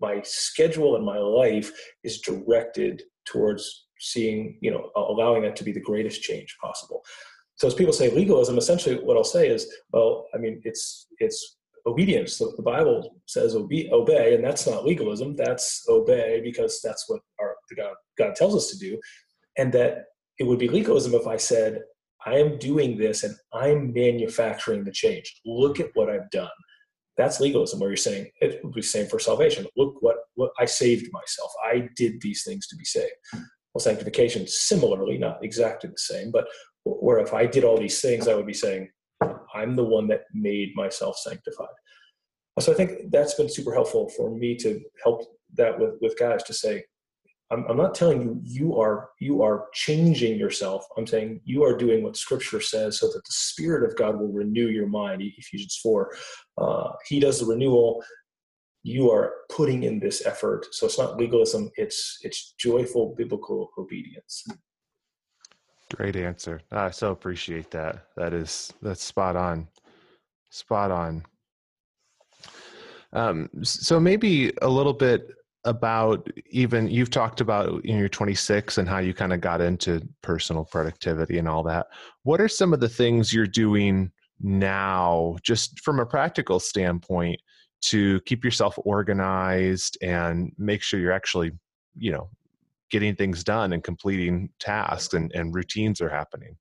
my 0.00 0.20
schedule 0.24 0.96
and 0.96 1.04
my 1.04 1.18
life 1.18 1.72
is 2.04 2.20
directed 2.20 3.02
towards 3.24 3.86
seeing, 3.98 4.58
you 4.60 4.70
know, 4.70 4.90
allowing 4.96 5.42
that 5.42 5.56
to 5.56 5.64
be 5.64 5.72
the 5.72 5.80
greatest 5.80 6.22
change 6.22 6.56
possible. 6.60 7.02
So 7.56 7.66
as 7.66 7.74
people 7.74 7.92
say 7.92 8.10
legalism, 8.10 8.58
essentially 8.58 8.96
what 8.96 9.16
I'll 9.16 9.24
say 9.24 9.48
is, 9.48 9.66
well, 9.92 10.26
I 10.34 10.38
mean, 10.38 10.60
it's 10.64 11.06
it's 11.18 11.58
obedience. 11.86 12.38
The, 12.38 12.52
the 12.56 12.62
Bible 12.62 13.16
says 13.26 13.54
obey, 13.54 13.88
obey, 13.92 14.34
and 14.34 14.44
that's 14.44 14.66
not 14.66 14.84
legalism. 14.84 15.36
That's 15.36 15.84
obey 15.88 16.40
because 16.42 16.80
that's 16.82 17.08
what 17.08 17.20
our 17.40 17.56
God, 17.76 17.94
God 18.18 18.34
tells 18.34 18.54
us 18.54 18.70
to 18.70 18.78
do. 18.78 18.98
And 19.58 19.72
that 19.72 20.04
it 20.38 20.44
would 20.44 20.58
be 20.58 20.68
legalism 20.68 21.14
if 21.14 21.26
I 21.26 21.36
said, 21.36 21.82
I 22.24 22.38
am 22.38 22.58
doing 22.58 22.96
this 22.96 23.24
and 23.24 23.34
I'm 23.52 23.92
manufacturing 23.92 24.84
the 24.84 24.92
change. 24.92 25.40
Look 25.44 25.80
at 25.80 25.90
what 25.94 26.08
I've 26.08 26.30
done. 26.30 26.48
That's 27.16 27.40
legalism, 27.40 27.80
where 27.80 27.90
you're 27.90 27.96
saying 27.96 28.28
it 28.40 28.60
would 28.64 28.74
be 28.74 28.80
the 28.80 28.86
same 28.86 29.06
for 29.06 29.18
salvation. 29.18 29.66
Look 29.76 29.96
what, 30.00 30.16
what 30.34 30.52
I 30.58 30.64
saved 30.64 31.12
myself. 31.12 31.52
I 31.64 31.88
did 31.96 32.20
these 32.20 32.42
things 32.44 32.66
to 32.68 32.76
be 32.76 32.84
saved. 32.84 33.12
Well, 33.32 33.80
sanctification, 33.80 34.46
similarly, 34.46 35.18
not 35.18 35.44
exactly 35.44 35.90
the 35.90 35.98
same, 35.98 36.30
but 36.30 36.46
where 36.84 37.18
if 37.18 37.34
I 37.34 37.46
did 37.46 37.64
all 37.64 37.78
these 37.78 38.00
things, 38.00 38.28
I 38.28 38.34
would 38.34 38.46
be 38.46 38.54
saying, 38.54 38.88
I'm 39.54 39.76
the 39.76 39.84
one 39.84 40.08
that 40.08 40.22
made 40.32 40.74
myself 40.74 41.16
sanctified. 41.18 41.68
So 42.60 42.72
I 42.72 42.74
think 42.74 43.10
that's 43.10 43.34
been 43.34 43.48
super 43.48 43.72
helpful 43.72 44.10
for 44.10 44.30
me 44.30 44.56
to 44.56 44.80
help 45.02 45.22
that 45.54 45.78
with, 45.78 45.94
with 46.00 46.18
guys 46.18 46.42
to 46.44 46.52
say, 46.52 46.84
I'm, 47.50 47.64
I'm 47.68 47.76
not 47.76 47.94
telling 47.94 48.22
you 48.22 48.40
you 48.42 48.78
are 48.80 49.10
you 49.20 49.42
are 49.42 49.66
changing 49.74 50.38
yourself. 50.38 50.84
I'm 50.96 51.06
saying 51.06 51.40
you 51.44 51.64
are 51.64 51.76
doing 51.76 52.02
what 52.02 52.16
Scripture 52.16 52.60
says, 52.60 52.98
so 52.98 53.06
that 53.06 53.24
the 53.24 53.32
Spirit 53.32 53.88
of 53.88 53.96
God 53.96 54.18
will 54.18 54.32
renew 54.32 54.68
your 54.68 54.86
mind. 54.86 55.22
Ephesians 55.22 55.78
four, 55.82 56.14
uh, 56.58 56.90
He 57.06 57.20
does 57.20 57.40
the 57.40 57.46
renewal. 57.46 58.02
You 58.84 59.10
are 59.10 59.34
putting 59.50 59.84
in 59.84 60.00
this 60.00 60.26
effort, 60.26 60.66
so 60.72 60.86
it's 60.86 60.98
not 60.98 61.18
legalism. 61.18 61.70
It's 61.76 62.18
it's 62.22 62.54
joyful 62.58 63.14
biblical 63.16 63.70
obedience. 63.78 64.44
Great 65.94 66.16
answer. 66.16 66.60
I 66.70 66.90
so 66.90 67.12
appreciate 67.12 67.70
that. 67.72 68.06
That 68.16 68.32
is 68.32 68.72
that's 68.80 69.04
spot 69.04 69.36
on. 69.36 69.68
Spot 70.50 70.90
on. 70.90 71.24
Um, 73.12 73.48
so 73.62 74.00
maybe 74.00 74.52
a 74.62 74.68
little 74.68 74.92
bit 74.92 75.28
about 75.64 76.28
even 76.50 76.88
you've 76.88 77.10
talked 77.10 77.40
about 77.40 77.84
in 77.84 77.98
your 77.98 78.08
26 78.08 78.78
and 78.78 78.88
how 78.88 78.98
you 78.98 79.14
kind 79.14 79.32
of 79.32 79.40
got 79.40 79.60
into 79.60 80.00
personal 80.22 80.64
productivity 80.64 81.38
and 81.38 81.48
all 81.48 81.62
that. 81.62 81.86
What 82.24 82.40
are 82.40 82.48
some 82.48 82.72
of 82.72 82.80
the 82.80 82.88
things 82.88 83.32
you're 83.32 83.46
doing 83.46 84.10
now, 84.40 85.36
just 85.42 85.80
from 85.80 86.00
a 86.00 86.06
practical 86.06 86.58
standpoint, 86.58 87.40
to 87.82 88.20
keep 88.22 88.44
yourself 88.44 88.76
organized 88.84 89.98
and 90.02 90.52
make 90.58 90.82
sure 90.82 91.00
you're 91.00 91.12
actually, 91.12 91.52
you 91.96 92.12
know, 92.12 92.28
getting 92.90 93.14
things 93.14 93.42
done 93.42 93.72
and 93.72 93.82
completing 93.82 94.50
tasks 94.60 95.14
and, 95.14 95.32
and 95.34 95.54
routines 95.54 96.00
are 96.00 96.08
happening. 96.08 96.56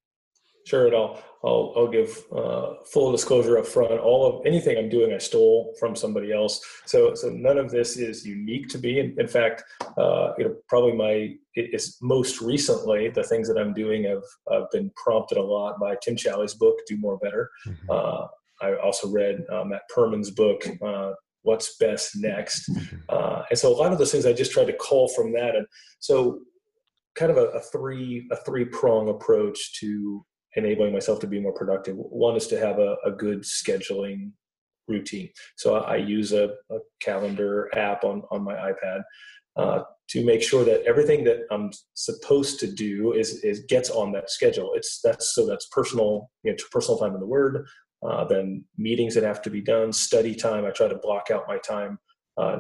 Sure, 0.66 0.88
and 0.88 0.96
I'll 0.96 1.24
I'll, 1.44 1.74
I'll 1.76 1.88
give 1.88 2.24
uh, 2.36 2.76
full 2.86 3.12
disclosure 3.12 3.58
up 3.58 3.66
front. 3.66 4.00
All 4.00 4.28
of 4.28 4.46
anything 4.46 4.78
I'm 4.78 4.90
doing, 4.90 5.12
I 5.12 5.18
stole 5.18 5.74
from 5.80 5.96
somebody 5.96 6.32
else. 6.32 6.64
So 6.86 7.16
so 7.16 7.30
none 7.30 7.58
of 7.58 7.72
this 7.72 7.98
is 7.98 8.26
unique 8.26 8.70
to 8.70 8.78
me. 8.78 9.00
In, 9.00 9.16
in 9.20 9.28
fact, 9.28 9.64
uh, 9.98 10.34
you 10.38 10.46
know, 10.46 10.56
probably 10.68 10.94
my 10.94 11.36
is 11.56 11.98
most 12.02 12.42
recently 12.42 13.10
the 13.10 13.24
things 13.24 13.48
that 13.48 13.58
I'm 13.58 13.74
doing 13.74 14.04
have, 14.04 14.24
have 14.52 14.70
been 14.72 14.92
prompted 14.96 15.38
a 15.38 15.44
lot 15.44 15.80
by 15.80 15.96
Tim 16.04 16.16
Challies' 16.16 16.58
book, 16.58 16.78
"Do 16.88 16.98
More 16.98 17.18
Better." 17.18 17.50
Mm-hmm. 17.68 17.90
Uh, 17.90 18.28
I 18.62 18.76
also 18.76 19.10
read 19.10 19.44
uh, 19.52 19.64
Matt 19.64 19.82
Perman's 19.94 20.30
book, 20.30 20.64
uh, 20.86 21.14
what's 21.42 21.78
best 21.78 22.12
next. 22.18 22.70
Mm-hmm. 22.70 22.98
Uh, 23.10 23.44
and 23.50 23.58
so 23.58 23.74
a 23.74 23.76
lot 23.76 23.92
of 23.92 23.98
those 23.98 24.12
things 24.12 24.28
I 24.28 24.34
just 24.34 24.52
tried 24.52 24.68
to 24.68 24.74
call 24.74 25.08
from 25.10 25.34
that. 25.34 25.56
And 25.56 25.66
so 26.00 26.42
kind 27.16 27.32
of 27.32 27.38
a, 27.38 27.48
a 27.48 27.60
three 27.60 28.28
a 28.32 28.36
three 28.38 28.66
prong 28.66 29.10
approach 29.10 29.80
to 29.80 30.24
enabling 30.56 30.94
myself 30.94 31.20
to 31.20 31.28
be 31.28 31.40
more 31.40 31.54
productive. 31.54 31.96
One 31.98 32.36
is 32.36 32.48
to 32.48 32.60
have 32.60 32.80
a, 32.80 32.96
a 33.06 33.12
good 33.12 33.42
scheduling 33.44 34.32
routine. 34.88 35.30
So 35.56 35.76
I, 35.76 35.94
I 35.94 35.96
use 35.98 36.34
a, 36.34 36.50
a, 36.70 36.78
calendar 37.02 37.70
app 37.76 38.04
on, 38.04 38.24
on 38.32 38.44
my 38.44 38.54
iPad 38.56 39.02
uh, 39.56 39.84
to 40.10 40.26
make 40.26 40.42
sure 40.42 40.66
that 40.66 40.84
everything 40.84 41.24
that 41.24 41.42
I'm 41.52 41.72
supposed 41.94 42.60
to 42.60 42.68
do 42.72 43.14
is, 43.14 43.44
is 43.44 43.66
gets 43.70 43.90
on 43.90 44.12
that 44.14 44.30
schedule. 44.30 44.74
It's 44.76 45.00
that's 45.02 45.34
so 45.34 45.46
that's 45.46 45.68
personal, 45.68 46.30
you 46.44 46.52
know, 46.52 46.58
personal 46.72 47.00
time 47.00 47.14
in 47.14 47.20
the 47.20 47.26
Word, 47.26 47.66
uh, 48.06 48.26
then 48.26 48.66
meetings 48.78 49.16
that 49.16 49.24
have 49.24 49.42
to 49.44 49.50
be 49.50 49.62
done, 49.62 49.94
study 49.94 50.36
time. 50.36 50.66
I 50.66 50.72
try 50.72 50.88
to 50.88 50.98
block 50.98 51.32
out 51.32 51.48
my 51.48 51.58
time. 51.58 51.98
Uh, 52.38 52.58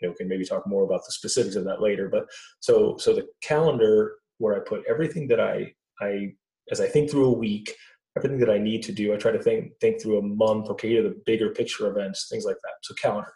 you 0.00 0.08
know, 0.08 0.10
we 0.10 0.16
can 0.16 0.28
maybe 0.28 0.44
talk 0.44 0.66
more 0.66 0.84
about 0.84 1.04
the 1.06 1.12
specifics 1.12 1.56
of 1.56 1.64
that 1.64 1.80
later. 1.80 2.08
But 2.08 2.26
so 2.60 2.96
so 2.98 3.14
the 3.14 3.26
calendar 3.42 4.14
where 4.38 4.56
I 4.56 4.60
put 4.60 4.82
everything 4.88 5.28
that 5.28 5.40
I 5.40 5.72
I 6.00 6.34
as 6.70 6.80
I 6.80 6.86
think 6.86 7.10
through 7.10 7.26
a 7.26 7.38
week, 7.38 7.74
everything 8.16 8.38
that 8.38 8.50
I 8.50 8.58
need 8.58 8.82
to 8.84 8.92
do. 8.92 9.12
I 9.12 9.16
try 9.16 9.32
to 9.32 9.42
think 9.42 9.72
think 9.80 10.00
through 10.00 10.18
a 10.18 10.22
month. 10.22 10.68
Okay, 10.70 11.00
the 11.00 11.20
bigger 11.26 11.50
picture 11.50 11.88
events, 11.88 12.28
things 12.30 12.44
like 12.44 12.56
that. 12.62 12.74
So 12.82 12.94
calendar. 12.94 13.32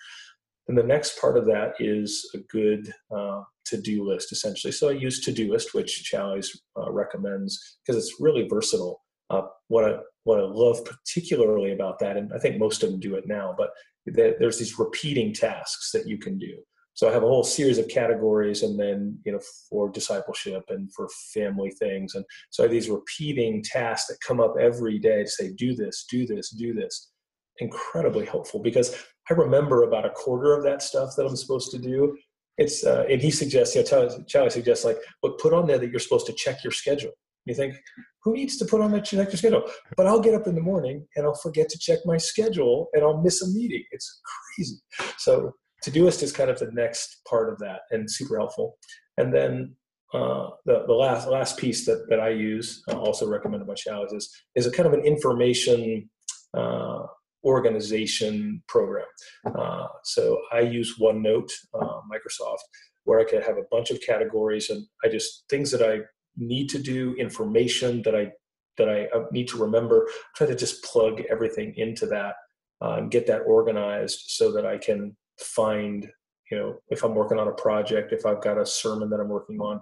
And 0.69 0.77
the 0.77 0.83
next 0.83 1.21
part 1.21 1.37
of 1.37 1.47
that 1.47 1.75
is 1.79 2.29
a 2.35 2.39
good 2.39 2.93
uh, 3.17 3.43
to-do 3.67 4.05
list, 4.05 4.33
essentially. 4.33 4.73
So 4.73 4.89
I 4.89 4.93
use 4.93 5.25
Todoist, 5.25 5.75
which 5.75 6.11
Challies 6.13 6.49
uh, 6.77 6.91
recommends 6.91 7.79
because 7.87 8.03
it's 8.03 8.21
really 8.21 8.49
versatile. 8.49 9.05
Uh, 9.31 9.43
what 9.69 9.85
I 9.85 9.99
what 10.25 10.41
I 10.41 10.43
love 10.43 10.85
particularly 10.85 11.73
about 11.73 11.99
that, 12.01 12.17
and 12.17 12.33
I 12.33 12.39
think 12.39 12.59
most 12.59 12.83
of 12.83 12.91
them 12.91 13.01
do 13.01 13.15
it 13.15 13.27
now, 13.27 13.55
but 13.57 13.71
there's 14.07 14.59
these 14.59 14.79
repeating 14.79 15.33
tasks 15.33 15.91
that 15.93 16.07
you 16.07 16.19
can 16.19 16.39
do. 16.39 16.59
So 16.97 17.09
I 17.09 17.13
have 17.13 17.23
a 17.23 17.29
whole 17.29 17.45
series 17.45 17.77
of 17.77 17.89
categories, 17.89 18.63
and 18.63 18.81
then 18.81 19.19
you 19.25 19.33
know 19.33 19.41
for 19.69 19.91
discipleship 19.91 20.65
and 20.71 20.93
for 20.93 21.09
family 21.33 21.71
things, 21.71 22.15
and 22.15 22.25
so 22.51 22.67
these 22.67 22.89
repeating 22.89 23.63
tasks 23.63 24.09
that 24.09 24.19
come 24.27 24.41
up 24.41 24.55
every 24.59 24.99
day 24.99 25.23
to 25.23 25.29
say, 25.29 25.53
do 25.53 25.75
this, 25.75 26.07
do 26.11 26.27
this, 26.27 26.51
do 26.51 26.73
this. 26.75 27.13
Incredibly 27.59 28.25
helpful 28.27 28.61
because 28.61 28.95
I 29.31 29.35
remember 29.35 29.85
about 29.85 30.07
a 30.07 30.11
quarter 30.11 30.55
of 30.55 30.63
that 30.65 30.83
stuff 30.83 31.15
that 31.17 31.27
I'm 31.27 31.37
supposed 31.37 31.71
to 31.73 31.79
do. 31.79 32.17
It's 32.59 32.85
uh, 32.85 33.05
and 33.11 33.21
he 33.21 33.31
suggests, 33.31 33.75
you 33.75 33.83
know, 33.83 34.09
Challies 34.25 34.53
suggests 34.53 34.85
like, 34.85 34.99
look, 35.23 35.39
put 35.39 35.53
on 35.53 35.67
there 35.67 35.79
that 35.79 35.91
you're 35.91 36.01
supposed 36.01 36.27
to 36.27 36.33
check 36.33 36.65
your 36.65 36.73
schedule. 36.73 37.13
You 37.45 37.55
think, 37.55 37.77
who 38.23 38.33
needs 38.33 38.57
to 38.57 38.65
put 38.65 38.81
on 38.81 38.91
that 38.93 39.05
check 39.05 39.29
your 39.29 39.37
schedule? 39.37 39.71
But 39.97 40.07
I'll 40.07 40.21
get 40.21 40.35
up 40.35 40.47
in 40.47 40.55
the 40.55 40.61
morning 40.61 41.07
and 41.15 41.27
I'll 41.27 41.35
forget 41.35 41.69
to 41.69 41.79
check 41.79 41.99
my 42.07 42.17
schedule 42.17 42.89
and 42.95 43.05
I'll 43.05 43.23
miss 43.23 43.43
a 43.43 43.49
meeting. 43.49 43.85
It's 43.93 44.21
crazy. 44.57 44.77
So 45.19 45.53
Todoist 45.87 46.23
is 46.23 46.33
kind 46.33 46.51
of 46.51 46.59
the 46.59 46.71
next 46.73 47.21
part 47.29 47.53
of 47.53 47.59
that 47.61 47.81
and 47.91 48.11
super 48.11 48.39
helpful. 48.39 48.79
And 49.19 49.33
then 49.33 49.77
uh, 50.13 50.49
the, 50.65 50.85
the 50.87 50.93
last 50.93 51.29
last 51.29 51.59
piece 51.59 51.85
that, 51.87 52.07
that 52.09 52.21
I 52.21 52.31
use, 52.31 52.83
uh, 52.91 52.99
also 52.99 53.29
recommended 53.29 53.67
by 53.67 53.75
Challies, 53.75 54.15
is, 54.15 54.31
is 54.55 54.67
a 54.67 54.71
kind 54.71 54.87
of 54.87 54.93
an 54.93 55.05
information 55.05 56.09
uh, 56.55 57.03
organization 57.45 58.63
program. 58.69 59.07
Uh, 59.47 59.87
so 60.05 60.41
I 60.53 60.61
use 60.61 60.99
OneNote, 61.01 61.51
uh, 61.75 62.01
Microsoft, 62.13 62.59
where 63.05 63.21
I 63.21 63.25
can 63.25 63.43
have 63.43 63.57
a 63.57 63.67
bunch 63.71 63.91
of 63.91 64.01
categories 64.01 64.71
and 64.71 64.85
I 65.05 65.09
just 65.09 65.45
things 65.49 65.71
that 65.71 65.83
I 65.83 66.01
need 66.37 66.69
to 66.71 66.79
do, 66.79 67.15
information 67.15 68.03
that 68.03 68.15
I 68.15 68.33
that 68.79 68.91
I 68.91 69.09
need 69.33 69.49
to 69.49 69.59
remember. 69.59 70.07
Try 70.37 70.47
to 70.47 70.55
just 70.55 70.85
plug 70.85 71.23
everything 71.31 71.73
into 71.77 72.07
that 72.07 72.35
uh, 72.83 72.97
and 72.99 73.11
get 73.11 73.27
that 73.27 73.43
organized 73.47 74.25
so 74.27 74.53
that 74.53 74.67
I 74.67 74.77
can 74.77 75.17
find, 75.39 76.09
you 76.51 76.59
know, 76.59 76.77
if 76.89 77.03
I'm 77.03 77.15
working 77.15 77.39
on 77.39 77.49
a 77.49 77.53
project, 77.53 78.13
if 78.13 78.27
I've 78.27 78.43
got 78.43 78.59
a 78.59 78.67
sermon 78.67 79.11
that 79.11 79.21
I'm 79.21 79.29
working 79.29 79.61
on, 79.61 79.81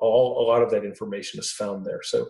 all 0.00 0.44
a 0.44 0.46
lot 0.46 0.62
of 0.62 0.70
that 0.70 0.84
information 0.84 1.40
is 1.40 1.52
found 1.52 1.84
there. 1.84 2.00
So, 2.02 2.26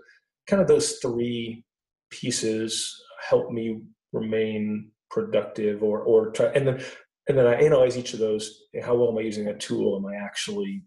kind 0.46 0.62
of 0.62 0.68
those 0.68 0.98
three 1.02 1.64
pieces 2.10 3.00
help 3.28 3.50
me 3.50 3.80
remain 4.12 4.90
productive 5.10 5.82
or 5.82 6.00
or 6.00 6.30
try 6.30 6.46
and 6.46 6.66
then 6.66 6.84
and 7.28 7.38
then 7.38 7.46
I 7.46 7.54
analyze 7.54 7.96
each 7.96 8.12
of 8.12 8.18
those. 8.18 8.64
How 8.82 8.94
well 8.94 9.10
am 9.10 9.18
I 9.18 9.22
using 9.22 9.44
that 9.46 9.60
tool? 9.60 9.96
Am 9.96 10.06
I 10.06 10.16
actually, 10.16 10.82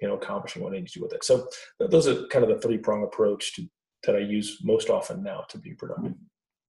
you 0.00 0.08
know, 0.08 0.14
accomplishing 0.14 0.62
what 0.62 0.72
I 0.72 0.76
need 0.76 0.86
to 0.86 0.98
do 0.98 1.02
with 1.02 1.12
it? 1.12 1.24
So 1.24 1.48
those 1.80 2.06
are 2.06 2.26
kind 2.28 2.44
of 2.44 2.50
the 2.50 2.60
three 2.60 2.78
prong 2.78 3.02
approach 3.02 3.54
to, 3.56 3.66
that 4.04 4.14
I 4.14 4.20
use 4.20 4.58
most 4.62 4.88
often 4.88 5.22
now 5.22 5.44
to 5.48 5.58
be 5.58 5.74
productive. 5.74 6.14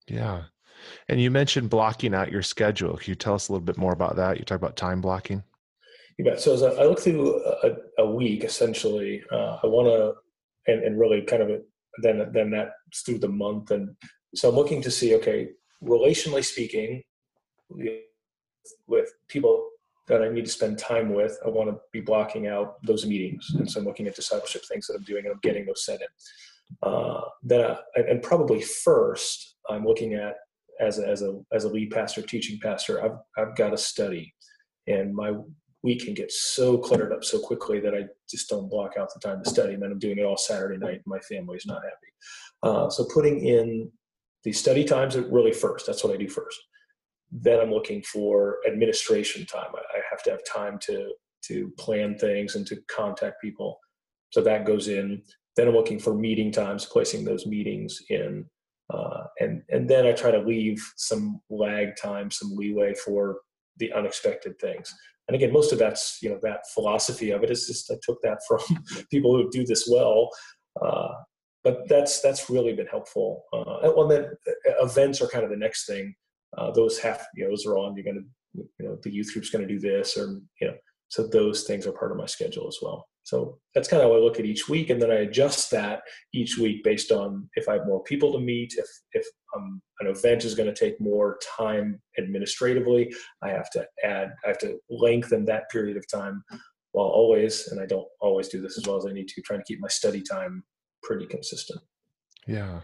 Yeah. 0.08 0.44
And 1.08 1.22
you 1.22 1.32
mentioned 1.32 1.70
blocking 1.70 2.14
out 2.14 2.32
your 2.32 2.42
schedule. 2.42 2.98
Can 2.98 3.12
you 3.12 3.16
tell 3.16 3.34
us 3.34 3.50
a 3.50 3.52
little 3.52 3.66
bit 3.66 3.78
more 3.78 3.94
about 3.94 4.16
that? 4.16 4.40
You 4.40 4.46
talk 4.46 4.58
about 4.58 4.76
time 4.76 5.02
blocking. 5.02 5.44
You 6.18 6.26
bet. 6.26 6.40
So 6.40 6.54
as 6.54 6.64
I 6.64 6.84
look 6.84 7.00
through 7.00 7.44
a, 7.64 7.76
a 8.00 8.10
week, 8.10 8.44
essentially, 8.44 9.24
uh, 9.32 9.60
I 9.64 9.68
want 9.68 9.88
to, 9.88 10.72
and, 10.72 10.84
and 10.84 11.00
really 11.00 11.22
kind 11.22 11.42
of 11.42 11.50
a, 11.50 11.62
then 12.02 12.30
then 12.32 12.52
that's 12.52 13.02
through 13.02 13.20
the 13.20 13.28
month, 13.28 13.72
and 13.72 13.96
so 14.34 14.50
I'm 14.50 14.56
looking 14.56 14.82
to 14.84 14.92
see, 14.92 15.16
okay, 15.16 15.50
relationally 15.84 16.44
speaking, 16.44 17.04
with 18.88 19.14
people 19.28 19.68
that 20.08 20.22
I 20.22 20.30
need 20.30 20.46
to 20.46 20.52
spend 20.52 20.78
time 20.78 21.14
with, 21.14 21.38
I 21.46 21.50
want 21.50 21.70
to 21.70 21.80
be 21.92 22.02
blocking 22.02 22.48
out 22.48 22.84
those 22.84 23.06
meetings. 23.06 23.48
And 23.58 23.70
so 23.70 23.80
I'm 23.80 23.86
looking 23.86 24.08
at 24.08 24.16
discipleship 24.16 24.64
things 24.66 24.88
that 24.88 24.96
I'm 24.96 25.04
doing 25.04 25.26
and 25.26 25.34
I'm 25.34 25.40
getting 25.42 25.66
those 25.66 25.86
set 25.86 26.02
in. 26.02 26.08
Uh, 26.84 27.22
then, 27.44 27.62
I, 27.62 28.00
and 28.00 28.22
probably 28.22 28.62
first, 28.62 29.56
I'm 29.70 29.86
looking 29.86 30.14
at 30.14 30.36
as 30.82 31.00
a, 31.00 31.08
as 31.08 31.22
a 31.22 31.40
as 31.54 31.64
a 31.64 31.70
lead 31.70 31.92
pastor, 31.92 32.22
teaching 32.22 32.60
pastor. 32.62 33.04
I've 33.04 33.18
I've 33.38 33.56
got 33.56 33.70
to 33.70 33.78
study, 33.78 34.34
and 34.88 35.14
my 35.14 35.34
week 35.84 36.06
can 36.06 36.14
get 36.14 36.32
so 36.32 36.78
cluttered 36.78 37.12
up 37.12 37.24
so 37.24 37.40
quickly 37.40 37.80
that 37.80 37.96
I 37.96 38.04
just 38.30 38.50
don't 38.50 38.70
block 38.70 38.94
out 39.00 39.10
the 39.14 39.20
time 39.20 39.44
to 39.44 39.50
study. 39.50 39.74
And 39.74 39.82
then 39.82 39.92
I'm 39.92 40.00
doing 40.00 40.20
it 40.20 40.26
all 40.26 40.38
Saturday 40.38 40.78
night, 40.78 40.96
and 40.96 41.04
my 41.06 41.20
family's 41.20 41.66
not 41.66 41.82
happy. 41.84 42.14
Uh, 42.64 42.90
so 42.90 43.06
putting 43.14 43.46
in 43.46 43.92
the 44.44 44.52
study 44.52 44.84
times 44.84 45.16
are 45.16 45.28
really 45.30 45.54
first. 45.54 45.86
That's 45.86 46.04
what 46.04 46.14
I 46.14 46.18
do 46.18 46.28
first 46.28 46.60
then 47.32 47.60
I'm 47.60 47.72
looking 47.72 48.04
for 48.04 48.58
administration 48.68 49.46
time. 49.46 49.70
I, 49.74 49.98
I 49.98 50.02
have 50.10 50.22
to 50.24 50.32
have 50.32 50.42
time 50.46 50.78
to 50.84 51.14
to 51.44 51.72
plan 51.80 52.16
things 52.18 52.56
and 52.56 52.68
to 52.68 52.78
contact 52.88 53.42
people. 53.42 53.80
So 54.30 54.42
that 54.42 54.66
goes 54.66 54.90
in. 54.90 55.24
Then 55.56 55.68
I'm 55.68 55.74
looking 55.74 56.00
for 56.00 56.14
meeting 56.14 56.52
times, 56.52 56.86
placing 56.86 57.26
those 57.26 57.48
meetings 57.48 58.00
in, 58.10 58.46
uh, 58.92 59.24
and 59.40 59.62
and 59.70 59.90
then 59.90 60.06
I 60.06 60.12
try 60.12 60.32
to 60.32 60.40
leave 60.40 60.82
some 60.98 61.42
lag 61.50 61.96
time, 61.96 62.32
some 62.32 62.56
leeway 62.56 62.94
for 62.94 63.38
the 63.78 63.92
unexpected 63.94 64.60
things. 64.60 64.94
And 65.28 65.36
again, 65.36 65.54
most 65.54 65.72
of 65.72 65.80
that's 65.80 66.18
you 66.22 66.30
know 66.30 66.40
that 66.42 66.62
philosophy 66.74 67.32
of 67.32 67.44
it 67.44 67.52
is 67.52 67.68
just 67.68 67.92
I 67.92 67.96
took 68.04 68.22
that 68.22 68.40
from 68.48 68.60
people 69.10 69.36
who 69.36 69.50
do 69.50 69.66
this 69.66 69.88
well. 69.92 70.30
Uh, 70.82 71.14
but 71.64 71.88
that's 71.88 72.22
that's 72.22 72.50
really 72.50 72.74
been 72.74 72.88
helpful. 72.88 73.44
Uh, 73.54 73.92
well, 73.96 74.08
then 74.08 74.26
uh, 74.26 74.86
events 74.86 75.22
are 75.22 75.28
kind 75.28 75.44
of 75.44 75.52
the 75.52 75.58
next 75.58 75.86
thing 75.86 76.16
uh, 76.58 76.72
those 76.72 77.00
have 77.00 77.26
you 77.36 77.44
know 77.44 77.50
those 77.50 77.66
are 77.66 77.78
on 77.78 77.96
you're 77.96 78.04
to 78.14 78.24
you 78.54 78.86
know 78.86 78.98
the 79.04 79.12
youth 79.12 79.32
group's 79.34 79.50
to 79.50 79.68
do 79.68 79.80
this 79.80 80.18
or 80.18 80.42
you 80.60 80.68
know 80.68 80.76
so 81.08 81.28
those 81.28 81.64
things 81.64 81.88
are 81.88 81.92
part 81.92 82.12
of 82.12 82.18
my 82.18 82.26
schedule 82.26 82.68
as 82.68 82.78
well 82.82 83.08
so 83.24 83.58
that's 83.74 83.88
kind 83.88 84.02
of 84.02 84.10
how 84.10 84.16
i 84.16 84.20
look 84.20 84.40
at 84.40 84.46
each 84.46 84.68
week 84.68 84.90
and 84.90 85.02
then 85.02 85.12
i 85.12 85.16
adjust 85.16 85.70
that 85.72 86.02
each 86.34 86.58
week 86.58 86.84
based 86.84 87.12
on 87.12 87.48
if 87.56 87.68
i 87.70 87.74
have 87.74 87.86
more 87.86 88.04
people 88.04 88.32
to 88.32 88.40
meet 88.40 88.74
if 88.78 88.88
if 89.14 89.26
um, 89.56 89.82
an 90.00 90.08
event 90.08 90.46
is 90.46 90.56
going 90.56 90.72
to 90.72 90.86
take 90.86 91.00
more 91.00 91.38
time 91.58 92.02
administratively 92.18 93.14
i 93.44 93.50
have 93.50 93.70
to 93.70 93.86
add 94.04 94.34
i 94.46 94.48
have 94.48 94.58
to 94.58 94.78
lengthen 94.90 95.46
that 95.46 95.70
period 95.70 95.98
of 95.98 96.08
time 96.08 96.44
while 96.94 97.08
always 97.08 97.68
and 97.70 97.80
i 97.80 97.86
don't 97.86 98.08
always 98.22 98.48
do 98.48 98.62
this 98.62 98.78
as 98.78 98.86
well 98.88 98.98
as 98.98 99.06
i 99.06 99.12
need 99.12 99.28
to 99.28 99.42
trying 99.42 99.60
to 99.60 99.66
keep 99.66 99.80
my 99.80 99.88
study 99.88 100.22
time 100.22 100.64
pretty 101.04 101.26
consistent 101.26 101.82
yeah 102.48 102.82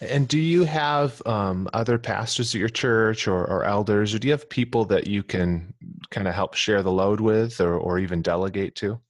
and 0.00 0.28
do 0.28 0.38
you 0.38 0.64
have 0.64 1.20
um, 1.26 1.68
other 1.72 1.98
pastors 1.98 2.54
at 2.54 2.58
your 2.58 2.68
church 2.68 3.26
or, 3.26 3.44
or, 3.44 3.64
elders, 3.64 4.14
or 4.14 4.18
do 4.18 4.28
you 4.28 4.32
have 4.32 4.48
people 4.48 4.84
that 4.86 5.06
you 5.06 5.22
can 5.22 5.74
kind 6.10 6.28
of 6.28 6.34
help 6.34 6.54
share 6.54 6.82
the 6.82 6.92
load 6.92 7.20
with 7.20 7.60
or, 7.60 7.76
or 7.76 7.98
even 7.98 8.22
delegate 8.22 8.76
to? 8.76 9.00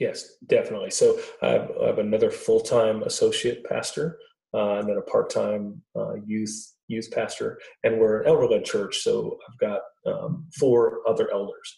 Yes, 0.00 0.28
definitely. 0.46 0.90
So 0.90 1.18
I 1.42 1.48
have, 1.50 1.70
I 1.82 1.86
have 1.86 1.98
another 1.98 2.30
full 2.30 2.60
time 2.60 3.02
associate 3.02 3.64
pastor 3.64 4.18
uh, 4.54 4.78
and 4.78 4.88
then 4.88 4.96
a 4.96 5.02
part 5.02 5.30
time 5.30 5.82
uh, 5.96 6.14
youth 6.24 6.74
youth 6.88 7.10
pastor, 7.12 7.58
and 7.82 7.98
we're 7.98 8.20
an 8.20 8.28
elder 8.28 8.46
led 8.46 8.64
church. 8.64 8.98
So 8.98 9.38
I've 9.48 9.58
got 9.58 9.80
um, 10.06 10.46
four 10.58 11.00
other 11.08 11.30
elders. 11.32 11.74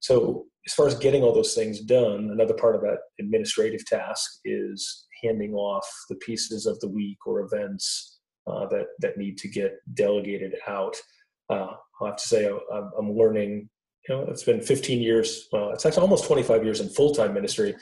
So 0.00 0.46
as 0.66 0.74
far 0.74 0.86
as 0.86 0.94
getting 0.96 1.22
all 1.22 1.32
those 1.32 1.54
things 1.54 1.80
done, 1.80 2.30
another 2.32 2.54
part 2.54 2.74
of 2.74 2.82
that 2.82 2.98
administrative 3.18 3.84
task 3.86 4.40
is 4.44 5.06
handing 5.22 5.54
off 5.54 5.86
the 6.08 6.16
pieces 6.16 6.66
of 6.66 6.78
the 6.80 6.88
week 6.88 7.18
or 7.26 7.40
events 7.40 8.20
uh, 8.46 8.66
that 8.68 8.86
that 9.00 9.16
need 9.16 9.38
to 9.38 9.48
get 9.48 9.72
delegated 9.94 10.54
out. 10.68 10.96
Uh, 11.50 11.72
I 12.02 12.06
have 12.06 12.16
to 12.16 12.26
say 12.26 12.48
I'm, 12.48 12.90
I'm, 12.98 13.16
learning. 13.16 13.68
You 14.08 14.14
know, 14.16 14.26
it's 14.28 14.42
been 14.42 14.60
15 14.60 15.00
years. 15.00 15.48
Well, 15.52 15.70
it's 15.70 15.86
actually 15.86 16.02
almost 16.02 16.26
25 16.26 16.64
years 16.64 16.80
in 16.80 16.88
full 16.88 17.14
time 17.14 17.32
ministry, 17.32 17.74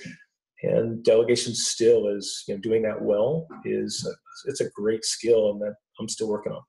and 0.62 1.02
delegation 1.02 1.54
still 1.54 2.08
is 2.08 2.44
you 2.46 2.54
know 2.54 2.60
doing 2.60 2.82
that 2.82 3.00
well 3.00 3.46
is 3.64 4.06
a, 4.08 4.48
it's 4.48 4.60
a 4.60 4.70
great 4.70 5.04
skill, 5.04 5.50
and 5.50 5.60
that 5.60 5.74
I'm 6.00 6.08
still 6.08 6.28
working 6.28 6.52
on. 6.52 6.62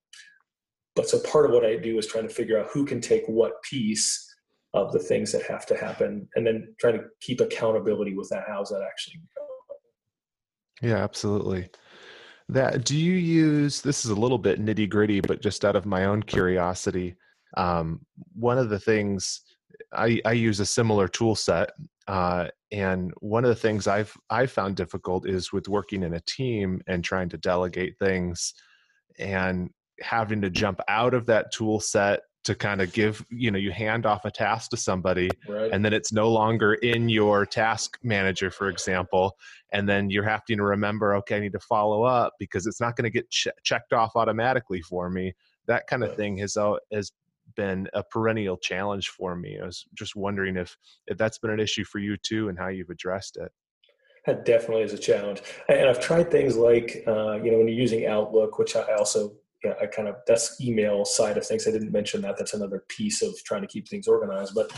But 0.96 1.10
so 1.10 1.20
part 1.20 1.46
of 1.46 1.52
what 1.52 1.66
I 1.66 1.76
do 1.76 1.98
is 1.98 2.08
trying 2.08 2.28
to 2.28 2.34
figure 2.34 2.60
out 2.60 2.70
who 2.72 2.86
can 2.86 3.02
take 3.02 3.24
what 3.28 3.62
piece 3.64 4.30
of 4.74 4.92
the 4.92 5.00
things 5.00 5.32
that 5.32 5.44
have 5.44 5.66
to 5.68 5.78
happen, 5.78 6.28
and 6.36 6.46
then 6.46 6.74
trying 6.80 6.98
to 6.98 7.06
keep 7.22 7.40
accountability 7.40 8.16
with 8.16 8.30
that. 8.30 8.46
How's 8.48 8.70
that 8.70 8.82
actually? 8.82 9.22
Yeah, 10.82 10.98
absolutely. 10.98 11.70
That 12.50 12.84
do 12.84 12.98
you 12.98 13.14
use 13.14 13.82
this 13.82 14.04
is 14.04 14.12
a 14.12 14.16
little 14.16 14.40
bit 14.40 14.64
nitty 14.64 14.90
gritty, 14.90 15.22
but 15.22 15.42
just 15.42 15.64
out 15.64 15.76
of 15.76 15.86
my 15.86 16.06
own 16.06 16.24
curiosity, 16.24 17.16
um, 17.56 18.06
one 18.34 18.58
of 18.58 18.70
the 18.70 18.80
things 18.80 19.42
I, 19.94 20.22
I 20.26 20.34
use 20.34 20.60
a 20.60 20.66
similar 20.66 21.08
tool 21.08 21.36
set, 21.36 21.72
uh, 22.08 22.48
and 22.72 23.14
one 23.20 23.46
of 23.46 23.50
the 23.50 23.56
things 23.56 23.88
I've 23.88 24.16
I 24.30 24.46
found 24.46 24.76
difficult 24.76 25.28
is 25.28 25.54
with 25.54 25.68
working 25.68 26.04
in 26.04 26.14
a 26.14 26.22
team 26.22 26.82
and 26.88 27.04
trying 27.04 27.30
to 27.30 27.38
delegate 27.38 27.98
things, 28.00 28.54
and 29.20 29.70
having 30.02 30.42
to 30.42 30.50
jump 30.50 30.80
out 30.88 31.14
of 31.14 31.26
that 31.28 31.52
tool 31.52 31.80
set 31.80 32.22
to 32.44 32.54
kind 32.54 32.82
of 32.82 32.92
give 32.92 33.26
you 33.30 33.52
know 33.52 33.58
you 33.58 33.72
hand 33.72 34.06
off 34.06 34.26
a 34.26 34.32
task 34.32 34.70
to 34.70 34.78
somebody 34.78 35.30
right. 35.48 35.72
and 35.72 35.84
then 35.84 35.94
it's 35.94 36.12
no 36.12 36.30
longer 36.30 36.74
in 36.76 37.08
your 37.08 37.46
task 37.46 37.98
manager 38.04 38.52
for 38.52 38.68
example 38.70 39.38
and 39.72 39.88
then 39.88 40.10
you're 40.10 40.28
having 40.28 40.58
to 40.58 40.64
remember 40.64 41.16
okay 41.16 41.38
i 41.38 41.40
need 41.40 41.54
to 41.54 41.60
follow 41.60 42.04
up 42.04 42.34
because 42.40 42.68
it's 42.68 42.82
not 42.82 42.96
going 42.96 43.04
to 43.04 43.10
get 43.10 43.30
ch- 43.30 43.48
checked 43.64 43.94
off 43.94 44.12
automatically 44.16 44.82
for 44.82 45.10
me 45.10 45.34
that 45.68 45.88
kind 45.88 46.04
of 46.04 46.10
right. 46.10 46.18
thing 46.18 46.38
has 46.38 46.58
has 46.92 47.12
been 47.56 47.88
a 47.94 48.04
perennial 48.04 48.58
challenge 48.58 49.10
for 49.10 49.36
me 49.36 49.60
i 49.62 49.66
was 49.66 49.86
just 49.94 50.16
wondering 50.16 50.58
if 50.58 50.78
if 51.08 51.18
that's 51.18 51.38
been 51.38 51.52
an 51.52 51.60
issue 51.60 51.84
for 51.84 52.00
you 52.00 52.18
too 52.18 52.50
and 52.50 52.58
how 52.58 52.68
you've 52.68 52.90
addressed 52.90 53.38
it 53.38 53.52
that 54.26 54.46
definitely 54.46 54.84
is 54.84 54.94
a 54.94 54.98
challenge 54.98 55.42
and 55.70 55.90
i've 55.90 56.00
tried 56.00 56.30
things 56.32 56.56
like 56.56 57.04
uh, 57.08 57.34
you 57.34 57.52
know 57.52 57.58
when 57.58 57.68
you're 57.68 57.78
using 57.78 58.06
outlook 58.06 58.58
which 58.60 58.76
i 58.76 58.84
also 58.94 59.34
yeah, 59.64 59.74
I 59.82 59.86
kind 59.86 60.08
of 60.08 60.16
that's 60.28 60.60
email 60.62 61.06
side 61.06 61.38
of 61.38 61.46
things. 61.46 61.68
I 61.68 61.72
didn't 61.72 61.92
mention 61.92 62.22
that. 62.22 62.38
That's 62.38 62.54
another 62.54 62.84
piece 62.90 63.22
of 63.22 63.34
trying 63.46 63.62
to 63.62 63.68
keep 63.68 63.88
things 63.88 64.08
organized. 64.08 64.54
But 64.54 64.72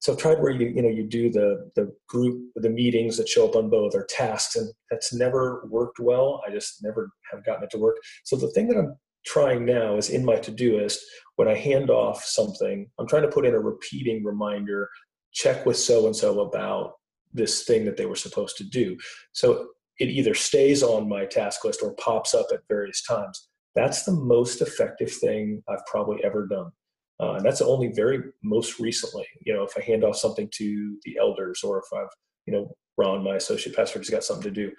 so 0.00 0.12
I've 0.12 0.18
tried 0.18 0.40
where 0.40 0.52
you 0.52 0.68
you 0.68 0.82
know 0.82 0.88
you 0.88 1.04
do 1.04 1.30
the 1.30 1.70
the 1.74 1.92
group 2.08 2.50
the 2.56 2.68
meetings 2.68 3.16
that 3.16 3.28
show 3.28 3.48
up 3.48 3.56
on 3.56 3.70
both 3.70 3.94
or 3.94 4.04
tasks, 4.04 4.56
and 4.56 4.70
that's 4.90 5.14
never 5.14 5.66
worked 5.70 5.98
well. 5.98 6.42
I 6.46 6.50
just 6.50 6.82
never 6.82 7.10
have 7.32 7.44
gotten 7.44 7.64
it 7.64 7.70
to 7.70 7.78
work. 7.78 7.96
So 8.24 8.36
the 8.36 8.50
thing 8.50 8.68
that 8.68 8.76
I'm 8.76 8.96
trying 9.26 9.64
now 9.64 9.96
is 9.96 10.10
in 10.10 10.24
my 10.24 10.36
Todoist 10.36 10.98
when 11.36 11.48
I 11.48 11.54
hand 11.54 11.90
off 11.90 12.24
something, 12.24 12.88
I'm 12.98 13.06
trying 13.06 13.22
to 13.22 13.28
put 13.28 13.44
in 13.44 13.54
a 13.54 13.60
repeating 13.60 14.24
reminder. 14.24 14.88
Check 15.32 15.66
with 15.66 15.76
so 15.76 16.06
and 16.06 16.16
so 16.16 16.40
about 16.40 16.94
this 17.34 17.64
thing 17.64 17.84
that 17.84 17.98
they 17.98 18.06
were 18.06 18.16
supposed 18.16 18.56
to 18.56 18.64
do. 18.64 18.96
So 19.32 19.68
it 19.98 20.08
either 20.08 20.32
stays 20.32 20.82
on 20.82 21.08
my 21.08 21.26
task 21.26 21.64
list 21.64 21.82
or 21.82 21.94
pops 21.94 22.32
up 22.34 22.46
at 22.52 22.60
various 22.68 23.02
times 23.02 23.48
that's 23.76 24.04
the 24.04 24.12
most 24.12 24.62
effective 24.62 25.12
thing 25.12 25.62
I've 25.68 25.84
probably 25.86 26.24
ever 26.24 26.46
done. 26.46 26.72
Uh, 27.20 27.34
and 27.34 27.46
that's 27.46 27.60
only 27.60 27.92
very 27.92 28.20
most 28.42 28.80
recently. 28.80 29.26
You 29.44 29.54
know, 29.54 29.62
if 29.62 29.72
I 29.76 29.82
hand 29.82 30.02
off 30.02 30.16
something 30.16 30.48
to 30.54 30.96
the 31.04 31.18
elders 31.20 31.62
or 31.62 31.78
if 31.78 31.84
I've, 31.96 32.08
you 32.46 32.54
know, 32.54 32.74
Ron, 32.98 33.22
my 33.22 33.36
associate 33.36 33.76
pastor, 33.76 33.98
has 33.98 34.10
got 34.10 34.24
something 34.24 34.42
to 34.42 34.50
do, 34.50 34.72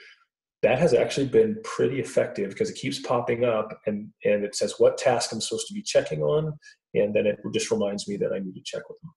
that 0.64 0.80
has 0.80 0.94
actually 0.94 1.28
been 1.28 1.58
pretty 1.64 2.00
effective 2.00 2.50
because 2.50 2.70
it 2.70 2.76
keeps 2.76 3.00
popping 3.00 3.46
up 3.46 3.70
and, 3.86 4.10
and 4.26 4.44
it 4.44 4.56
says 4.56 4.76
what 4.78 4.98
task 4.98 5.32
I'm 5.32 5.42
supposed 5.42 5.68
to 5.68 5.74
be 5.74 5.84
checking 5.84 6.22
on. 6.22 6.54
And 6.96 7.14
then 7.14 7.28
it 7.28 7.40
just 7.54 7.70
reminds 7.70 8.08
me 8.08 8.18
that 8.18 8.34
I 8.34 8.40
need 8.40 8.56
to 8.56 8.62
check 8.64 8.88
with 8.90 9.00
them. 9.02 9.12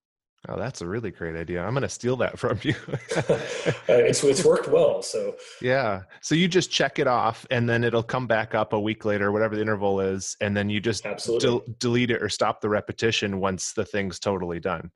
Oh, 0.49 0.57
that's 0.57 0.81
a 0.81 0.87
really 0.87 1.11
great 1.11 1.35
idea. 1.35 1.63
I'm 1.63 1.73
going 1.73 1.83
to 1.83 1.89
steal 1.89 2.15
that 2.17 2.39
from 2.39 2.59
you. 2.63 2.73
uh, 3.15 3.37
it's 3.89 4.23
it's 4.23 4.43
worked 4.43 4.67
well. 4.67 5.03
So 5.03 5.35
yeah, 5.61 6.01
so 6.21 6.33
you 6.33 6.47
just 6.47 6.71
check 6.71 6.97
it 6.97 7.05
off, 7.05 7.45
and 7.51 7.69
then 7.69 7.83
it'll 7.83 8.01
come 8.01 8.25
back 8.25 8.55
up 8.55 8.73
a 8.73 8.79
week 8.79 9.05
later, 9.05 9.31
whatever 9.31 9.55
the 9.55 9.61
interval 9.61 9.99
is, 9.99 10.35
and 10.41 10.57
then 10.57 10.67
you 10.67 10.79
just 10.79 11.03
del- 11.39 11.63
delete 11.77 12.09
it 12.09 12.23
or 12.23 12.29
stop 12.29 12.59
the 12.59 12.69
repetition 12.69 13.39
once 13.39 13.73
the 13.73 13.85
thing's 13.85 14.17
totally 14.17 14.59
done. 14.59 14.89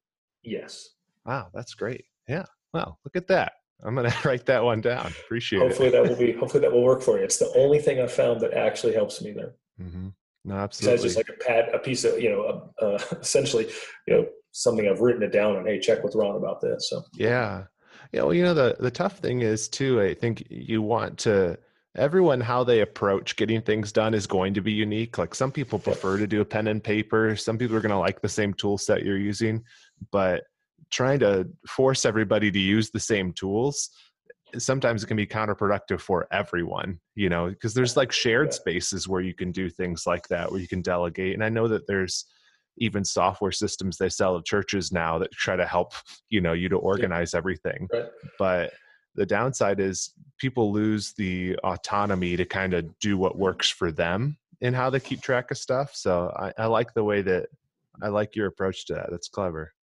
Yes. 0.44 0.90
Wow, 1.26 1.50
that's 1.54 1.76
great. 1.76 2.06
Yeah. 2.28 2.46
Wow, 2.74 2.98
look 3.06 3.16
at 3.16 3.28
that. 3.28 3.54
I'm 3.84 3.96
going 3.96 4.10
to 4.12 4.28
write 4.28 4.46
that 4.46 4.64
one 4.64 4.82
down. 4.82 5.08
Appreciate 5.26 5.60
hopefully 5.60 5.90
it. 5.90 5.94
Hopefully 5.94 6.14
that 6.16 6.20
will 6.20 6.34
be. 6.34 6.40
Hopefully 6.40 6.62
that 6.62 6.72
will 6.72 6.84
work 6.84 7.02
for 7.02 7.18
you. 7.18 7.24
It's 7.24 7.38
the 7.38 7.52
only 7.56 7.80
thing 7.80 8.00
I've 8.00 8.12
found 8.12 8.42
that 8.42 8.54
actually 8.54 8.94
helps 8.94 9.22
me 9.22 9.32
there. 9.32 9.56
Mm-hmm. 9.82 10.10
No, 10.46 10.56
absolutely. 10.56 10.98
Besides 10.98 11.16
just 11.16 11.18
like 11.18 11.36
a 11.36 11.44
pad, 11.44 11.70
a 11.74 11.80
piece 11.80 12.04
of 12.04 12.20
you 12.20 12.30
know, 12.30 12.72
uh, 12.82 13.00
essentially, 13.20 13.68
you 14.08 14.14
know, 14.14 14.26
something 14.52 14.88
I've 14.88 15.02
written 15.02 15.24
it 15.24 15.32
down 15.32 15.58
and 15.58 15.68
hey, 15.68 15.80
check 15.80 16.04
what's 16.04 16.16
wrong 16.16 16.38
about 16.38 16.62
this. 16.62 16.90
So 16.90 17.04
yeah, 17.16 17.64
yeah. 18.12 18.22
Well, 18.24 18.34
you 18.34 18.44
know, 18.44 18.54
the 18.54 18.76
the 18.80 18.92
tough 18.92 19.20
thing 19.20 19.42
is 19.42 19.68
too. 19.68 20.02
I 20.02 20.14
think 20.14 20.44
you 20.50 20.82
want 20.82 21.18
to 21.20 21.58
everyone 21.96 22.42
how 22.42 22.64
they 22.64 22.82
approach 22.82 23.36
getting 23.36 23.62
things 23.62 23.92
done 23.92 24.14
is 24.14 24.28
going 24.28 24.54
to 24.54 24.62
be 24.62 24.72
unique. 24.72 25.18
Like 25.18 25.34
some 25.34 25.52
people 25.52 25.80
prefer 25.80 26.18
to 26.18 26.28
do 26.28 26.42
a 26.42 26.46
pen 26.46 26.68
and 26.68 26.84
paper. 26.84 27.36
Some 27.36 27.58
people 27.58 27.76
are 27.76 27.82
going 27.82 27.92
to 27.92 27.98
like 27.98 28.22
the 28.22 28.30
same 28.30 28.54
tool 28.54 28.78
set 28.78 29.04
you're 29.04 29.18
using, 29.18 29.64
but 30.12 30.44
trying 30.92 31.20
to 31.20 31.48
force 31.68 32.06
everybody 32.06 32.52
to 32.52 32.60
use 32.60 32.90
the 32.90 33.00
same 33.00 33.34
tools 33.34 33.90
sometimes 34.58 35.04
it 35.04 35.08
can 35.08 35.18
be 35.18 35.26
counterproductive 35.26 36.00
for 36.00 36.28
everyone 36.32 37.00
you 37.16 37.30
know 37.30 37.50
because 37.50 37.74
there's 37.74 37.98
like 37.98 38.12
shared 38.12 38.54
spaces 38.54 39.08
where 39.08 39.22
you 39.22 39.34
can 39.34 39.52
do 39.52 39.70
things 39.70 40.06
like 40.06 40.28
that 40.28 40.52
where 40.52 40.62
you 40.62 40.68
can 40.68 40.82
delegate 40.82 41.34
and 41.34 41.44
i 41.44 41.50
know 41.50 41.68
that 41.68 41.88
there's 41.88 42.26
even 42.78 43.04
software 43.04 43.52
systems 43.52 43.98
they 43.98 44.10
sell 44.10 44.38
at 44.38 44.46
churches 44.46 44.92
now 44.92 45.18
that 45.18 45.32
try 45.32 45.56
to 45.56 45.66
help 45.66 45.94
you 46.30 46.42
know 46.42 46.54
you 46.54 46.70
to 46.70 46.78
organize 46.78 47.34
everything 47.34 47.88
right. 47.92 48.06
but 48.38 48.74
the 49.16 49.26
downside 49.26 49.80
is 49.80 50.14
people 50.38 50.72
lose 50.74 51.14
the 51.14 51.56
autonomy 51.64 52.36
to 52.36 52.46
kind 52.46 52.74
of 52.74 52.98
do 53.00 53.18
what 53.18 53.38
works 53.38 53.70
for 53.70 53.92
them 53.92 54.38
and 54.62 54.76
how 54.76 54.90
they 54.90 55.00
keep 55.00 55.22
track 55.22 55.52
of 55.52 55.58
stuff 55.58 55.96
so 55.96 56.32
I, 56.36 56.64
I 56.64 56.66
like 56.68 56.94
the 56.94 57.04
way 57.04 57.22
that 57.22 57.48
i 58.02 58.08
like 58.08 58.36
your 58.36 58.48
approach 58.48 58.86
to 58.88 58.94
that 58.94 59.08
that's 59.10 59.30
clever 59.30 59.74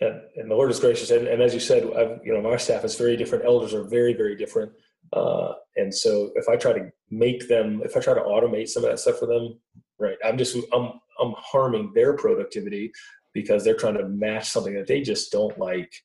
and, 0.00 0.20
and 0.36 0.50
the 0.50 0.54
Lord 0.54 0.70
is 0.70 0.80
gracious. 0.80 1.10
And, 1.10 1.26
and 1.26 1.42
as 1.42 1.54
you 1.54 1.60
said, 1.60 1.84
I've, 1.96 2.20
you 2.24 2.32
know, 2.32 2.42
my 2.42 2.56
staff 2.56 2.84
is 2.84 2.94
very 2.94 3.16
different. 3.16 3.44
Elders 3.44 3.74
are 3.74 3.84
very, 3.84 4.14
very 4.14 4.36
different. 4.36 4.72
Uh, 5.12 5.54
and 5.76 5.94
so 5.94 6.30
if 6.34 6.48
I 6.48 6.56
try 6.56 6.72
to 6.72 6.90
make 7.10 7.48
them, 7.48 7.82
if 7.84 7.96
I 7.96 8.00
try 8.00 8.14
to 8.14 8.20
automate 8.20 8.68
some 8.68 8.84
of 8.84 8.90
that 8.90 8.98
stuff 8.98 9.18
for 9.18 9.26
them, 9.26 9.58
right, 9.98 10.16
I'm 10.24 10.38
just, 10.38 10.56
I'm, 10.72 10.92
I'm 11.20 11.34
harming 11.36 11.92
their 11.94 12.14
productivity 12.16 12.92
because 13.34 13.64
they're 13.64 13.76
trying 13.76 13.96
to 13.96 14.08
match 14.08 14.48
something 14.48 14.74
that 14.74 14.86
they 14.86 15.00
just 15.00 15.32
don't 15.32 15.58
like. 15.58 15.92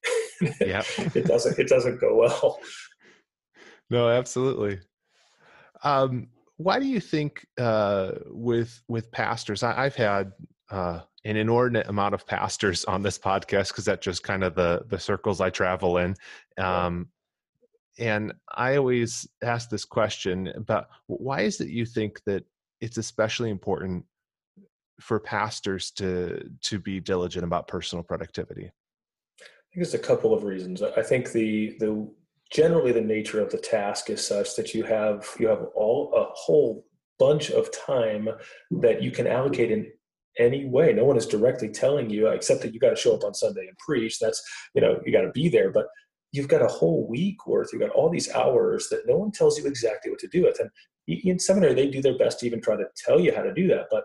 Yeah. 0.59 0.83
it 0.97 1.25
doesn't, 1.25 1.57
it 1.57 1.69
doesn't 1.69 2.01
go 2.01 2.17
well. 2.17 2.59
No, 3.89 4.09
absolutely. 4.09 4.79
Um, 5.83 6.27
why 6.57 6.79
do 6.79 6.85
you 6.85 6.99
think 6.99 7.45
uh, 7.57 8.11
with 8.25 8.81
with 8.89 9.11
pastors? 9.11 9.63
I, 9.63 9.83
have 9.83 9.95
had 9.95 10.31
uh, 10.69 11.01
an 11.25 11.37
inordinate 11.37 11.87
amount 11.87 12.13
of 12.13 12.27
pastors 12.27 12.83
on 12.85 13.01
this 13.01 13.17
podcast 13.17 13.69
because 13.69 13.85
that's 13.85 14.03
just 14.03 14.23
kind 14.23 14.43
of 14.43 14.55
the 14.55 14.83
the 14.87 14.99
circles 14.99 15.41
I 15.41 15.49
travel 15.49 15.97
in. 15.97 16.15
Um, 16.57 17.09
and 17.99 18.33
I 18.53 18.75
always 18.77 19.27
ask 19.43 19.69
this 19.69 19.85
question 19.85 20.47
about 20.47 20.87
why 21.07 21.41
is 21.41 21.61
it 21.61 21.69
you 21.69 21.85
think 21.85 22.21
that 22.25 22.43
it's 22.81 22.97
especially 22.97 23.49
important 23.49 24.05
for 24.99 25.19
pastors 25.19 25.91
to 25.91 26.49
to 26.61 26.79
be 26.79 26.99
diligent 26.99 27.45
about 27.45 27.67
personal 27.67 28.03
productivity? 28.03 28.65
I 29.39 29.45
think 29.73 29.75
there's 29.75 29.93
a 29.93 29.99
couple 29.99 30.33
of 30.33 30.43
reasons. 30.43 30.81
I 30.81 31.01
think 31.01 31.31
the 31.31 31.75
the 31.79 32.09
generally 32.51 32.91
the 32.91 33.01
nature 33.01 33.41
of 33.41 33.51
the 33.51 33.57
task 33.57 34.09
is 34.09 34.25
such 34.25 34.55
that 34.55 34.73
you 34.73 34.83
have 34.83 35.27
you 35.39 35.47
have 35.47 35.65
all 35.75 36.13
a 36.15 36.25
whole 36.33 36.85
bunch 37.19 37.51
of 37.51 37.69
time 37.71 38.27
that 38.71 39.01
you 39.01 39.11
can 39.11 39.27
allocate 39.27 39.71
in 39.71 39.91
any 40.39 40.65
way. 40.65 40.93
No 40.93 41.05
one 41.05 41.17
is 41.17 41.27
directly 41.27 41.69
telling 41.69 42.09
you, 42.09 42.27
except 42.27 42.61
that 42.61 42.73
you 42.73 42.79
got 42.79 42.89
to 42.89 42.95
show 42.95 43.15
up 43.15 43.23
on 43.23 43.33
Sunday 43.33 43.67
and 43.67 43.77
preach. 43.77 44.19
That's, 44.19 44.41
you 44.73 44.81
know, 44.81 44.99
you 45.05 45.11
got 45.11 45.21
to 45.21 45.31
be 45.31 45.49
there. 45.49 45.71
But 45.71 45.87
you've 46.31 46.47
got 46.47 46.61
a 46.61 46.67
whole 46.67 47.07
week 47.07 47.45
worth, 47.47 47.69
you've 47.71 47.81
got 47.81 47.91
all 47.91 48.09
these 48.09 48.31
hours 48.31 48.89
that 48.89 49.07
no 49.07 49.17
one 49.17 49.31
tells 49.31 49.57
you 49.57 49.67
exactly 49.67 50.09
what 50.09 50.19
to 50.19 50.27
do 50.27 50.43
with. 50.43 50.59
And 50.59 50.69
in 51.07 51.39
seminary, 51.39 51.75
they 51.75 51.89
do 51.89 52.01
their 52.01 52.17
best 52.17 52.39
to 52.39 52.45
even 52.45 52.61
try 52.61 52.75
to 52.75 52.85
tell 52.97 53.19
you 53.19 53.33
how 53.35 53.43
to 53.43 53.53
do 53.53 53.67
that. 53.67 53.85
But 53.91 54.03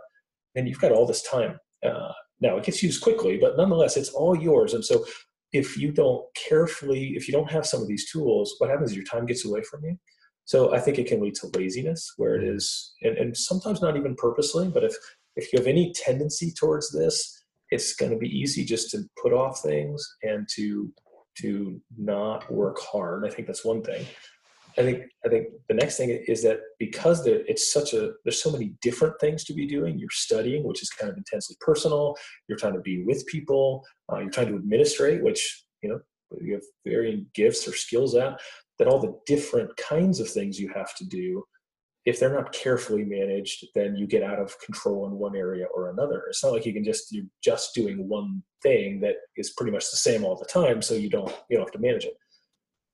then 0.55 0.67
you've 0.67 0.81
got 0.81 0.93
all 0.93 1.07
this 1.07 1.23
time. 1.23 1.59
Uh, 1.85 2.13
now 2.41 2.57
it 2.57 2.65
gets 2.65 2.83
used 2.83 3.03
quickly, 3.03 3.39
but 3.39 3.57
nonetheless, 3.57 3.97
it's 3.97 4.11
all 4.11 4.37
yours. 4.37 4.75
And 4.75 4.85
so 4.85 5.05
if 5.53 5.79
you 5.79 5.91
don't 5.91 6.25
carefully, 6.49 7.15
if 7.17 7.27
you 7.27 7.33
don't 7.33 7.51
have 7.51 7.67
some 7.67 7.81
of 7.81 7.89
these 7.89 8.11
tools, 8.11 8.55
what 8.59 8.71
happens 8.71 8.91
is 8.91 8.97
your 8.97 9.07
time 9.07 9.27
gets 9.27 9.47
away 9.47 9.63
from 9.63 9.85
you. 9.85 9.97
So 10.45 10.75
I 10.75 10.81
think 10.81 10.99
it 10.99 11.07
can 11.07 11.21
lead 11.21 11.35
to 11.37 11.51
laziness 11.55 12.15
where 12.17 12.35
it 12.35 12.43
is, 12.43 12.95
and, 13.03 13.19
and 13.19 13.37
sometimes 13.37 13.83
not 13.83 13.97
even 13.97 14.15
purposely, 14.15 14.69
but 14.69 14.83
if 14.83 14.95
if 15.39 15.53
you 15.53 15.59
have 15.59 15.69
any 15.69 15.93
tendency 15.93 16.53
towards 16.53 16.91
this, 16.93 17.45
it's 17.71 17.95
going 17.95 18.11
to 18.13 18.19
be 18.19 18.29
easy 18.29 18.65
just 18.65 18.91
to 18.91 19.05
put 19.23 19.33
off 19.33 19.61
things 19.61 20.05
and 20.23 20.47
to 20.57 20.93
to 21.39 21.81
not 21.97 22.51
work 22.51 22.79
hard. 22.81 23.25
I 23.25 23.31
think 23.31 23.47
that's 23.47 23.65
one 23.65 23.83
thing. 23.83 24.05
I 24.77 24.83
think 24.83 25.05
I 25.25 25.29
think 25.29 25.49
the 25.69 25.75
next 25.75 25.97
thing 25.97 26.11
is 26.11 26.43
that 26.43 26.59
because 26.79 27.25
there, 27.25 27.41
it's 27.47 27.73
such 27.73 27.95
a 27.95 28.13
there's 28.25 28.43
so 28.43 28.51
many 28.51 28.75
different 28.83 29.15
things 29.21 29.45
to 29.45 29.55
be 29.55 29.67
doing. 29.67 29.99
You're 29.99 30.09
studying, 30.11 30.65
which 30.65 30.83
is 30.83 30.91
kind 30.91 31.11
of 31.11 31.17
intensely 31.17 31.57
personal. 31.61 32.17
You're 32.49 32.59
trying 32.59 32.75
to 32.75 32.81
be 32.81 33.05
with 33.05 33.25
people. 33.27 33.85
Uh, 34.13 34.19
you're 34.19 34.31
trying 34.31 34.49
to 34.49 34.57
administrate, 34.57 35.23
which 35.23 35.65
you 35.83 35.89
know 35.89 36.01
you 36.41 36.55
have 36.55 36.63
varying 36.85 37.27
gifts 37.35 37.67
or 37.69 37.75
skills 37.75 38.15
at. 38.17 38.41
That 38.79 38.89
all 38.89 39.01
the 39.01 39.19
different 39.27 39.77
kinds 39.77 40.21
of 40.21 40.31
things 40.31 40.59
you 40.59 40.71
have 40.75 40.95
to 40.97 41.05
do 41.05 41.45
if 42.09 42.19
they're 42.19 42.33
not 42.33 42.55
carefully 42.55 43.05
managed, 43.05 43.67
then 43.75 43.95
you 43.95 44.07
get 44.07 44.23
out 44.23 44.39
of 44.39 44.59
control 44.61 45.07
in 45.07 45.13
one 45.13 45.37
area 45.37 45.67
or 45.75 45.91
another. 45.91 46.25
It's 46.29 46.43
not 46.43 46.55
like 46.55 46.65
you 46.65 46.73
can 46.73 46.83
just 46.83 47.13
you're 47.13 47.27
just 47.45 47.75
doing 47.75 48.09
one 48.09 48.43
thing 48.63 49.01
that 49.01 49.17
is 49.37 49.51
pretty 49.51 49.73
much 49.73 49.91
the 49.91 49.99
same 49.99 50.25
all 50.25 50.35
the 50.35 50.47
time, 50.47 50.81
so 50.81 50.95
you 50.95 51.11
don't 51.11 51.31
you 51.51 51.59
don't 51.59 51.67
have 51.67 51.73
to 51.73 51.79
manage 51.79 52.07
it. 52.07 52.17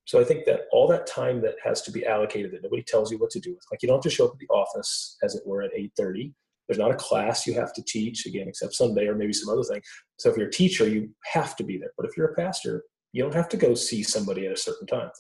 So 0.05 0.20
I 0.20 0.24
think 0.24 0.46
that 0.46 0.62
all 0.72 0.88
that 0.88 1.07
time 1.07 1.40
that 1.42 1.55
has 1.62 1.81
to 1.83 1.92
be 1.92 2.05
allocated 2.05 2.50
that 2.53 2.64
nobody 2.64 2.83
tells 2.83 3.12
you 3.12 3.18
what 3.18 3.31
to 3.31 3.40
do 3.40 3.55
with, 3.55 3.64
like 3.70 3.83
you 3.83 3.87
don't 3.87 3.98
have 3.98 4.03
to 4.03 4.11
show 4.11 4.27
up 4.27 4.33
at 4.33 4.38
the 4.40 4.53
office 4.53 5.16
as 5.22 5.37
it 5.37 5.46
were 5.46 5.62
at 5.62 5.70
8:30. 5.72 6.33
There's 6.66 6.81
not 6.81 6.90
a 6.90 6.96
class 6.96 7.46
you 7.46 7.55
have 7.55 7.72
to 7.74 7.85
teach 7.87 8.27
again, 8.27 8.48
except 8.48 8.74
Sunday 8.74 9.07
or 9.07 9.14
maybe 9.14 9.33
some 9.33 9.53
other 9.53 9.62
thing. 9.62 9.81
So 10.18 10.29
if 10.29 10.37
you're 10.37 10.48
a 10.48 10.53
teacher, 10.53 10.88
you 10.88 11.11
have 11.33 11.55
to 11.57 11.62
be 11.62 11.79
there. 11.79 11.92
But 11.96 12.07
if 12.07 12.16
you're 12.16 12.33
a 12.33 12.35
pastor, 12.35 12.83
you 13.12 13.22
don't 13.22 13.35
have 13.35 13.50
to 13.50 13.57
go 13.57 13.74
see 13.74 14.03
somebody 14.03 14.46
at 14.46 14.53
a 14.53 14.57
certain 14.57 14.88
time. 14.88 15.11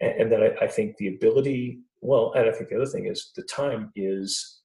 And, 0.00 0.12
and 0.20 0.32
then 0.32 0.42
I, 0.42 0.66
I 0.66 0.68
think 0.68 0.96
the 0.98 1.08
ability 1.08 1.80
well, 2.00 2.32
and 2.34 2.48
I 2.48 2.52
think 2.52 2.70
the 2.70 2.76
other 2.76 2.86
thing 2.86 3.06
is 3.06 3.32
the 3.34 3.42
time 3.42 3.92
is 3.96 4.60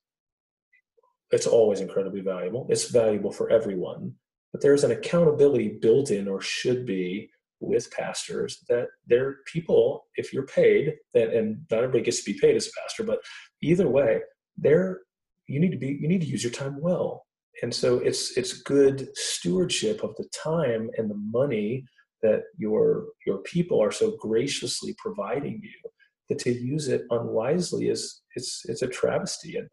it's 1.31 1.47
always 1.47 1.81
incredibly 1.81 2.21
valuable. 2.21 2.67
It's 2.69 2.89
valuable 2.89 3.31
for 3.31 3.49
everyone, 3.49 4.13
but 4.51 4.61
there's 4.61 4.83
an 4.83 4.91
accountability 4.91 5.79
built 5.81 6.11
in 6.11 6.27
or 6.27 6.41
should 6.41 6.85
be 6.85 7.29
with 7.59 7.91
pastors 7.91 8.63
that 8.67 8.87
they're 9.07 9.37
people, 9.51 10.05
if 10.15 10.33
you're 10.33 10.45
paid, 10.45 10.95
that 11.13 11.33
and 11.33 11.65
not 11.71 11.77
everybody 11.79 12.03
gets 12.03 12.23
to 12.23 12.33
be 12.33 12.39
paid 12.39 12.55
as 12.55 12.67
a 12.67 12.81
pastor, 12.81 13.03
but 13.03 13.19
either 13.61 13.87
way, 13.87 14.21
they're 14.57 14.99
you 15.47 15.59
need 15.59 15.71
to 15.71 15.77
be 15.77 15.97
you 15.99 16.07
need 16.07 16.21
to 16.21 16.27
use 16.27 16.43
your 16.43 16.51
time 16.51 16.79
well. 16.79 17.25
And 17.61 17.73
so 17.73 17.97
it's 17.99 18.37
it's 18.37 18.61
good 18.61 19.09
stewardship 19.15 20.03
of 20.03 20.15
the 20.17 20.27
time 20.33 20.89
and 20.97 21.09
the 21.09 21.21
money 21.31 21.85
that 22.21 22.43
your 22.57 23.05
your 23.25 23.39
people 23.39 23.81
are 23.81 23.91
so 23.91 24.15
graciously 24.19 24.95
providing 24.97 25.59
you 25.63 25.89
that 26.33 26.43
to 26.43 26.51
use 26.51 26.87
it 26.87 27.05
unwisely 27.09 27.89
is 27.89 28.21
it's 28.35 28.63
it's 28.65 28.81
a 28.81 28.87
travesty. 28.87 29.57
And 29.57 29.69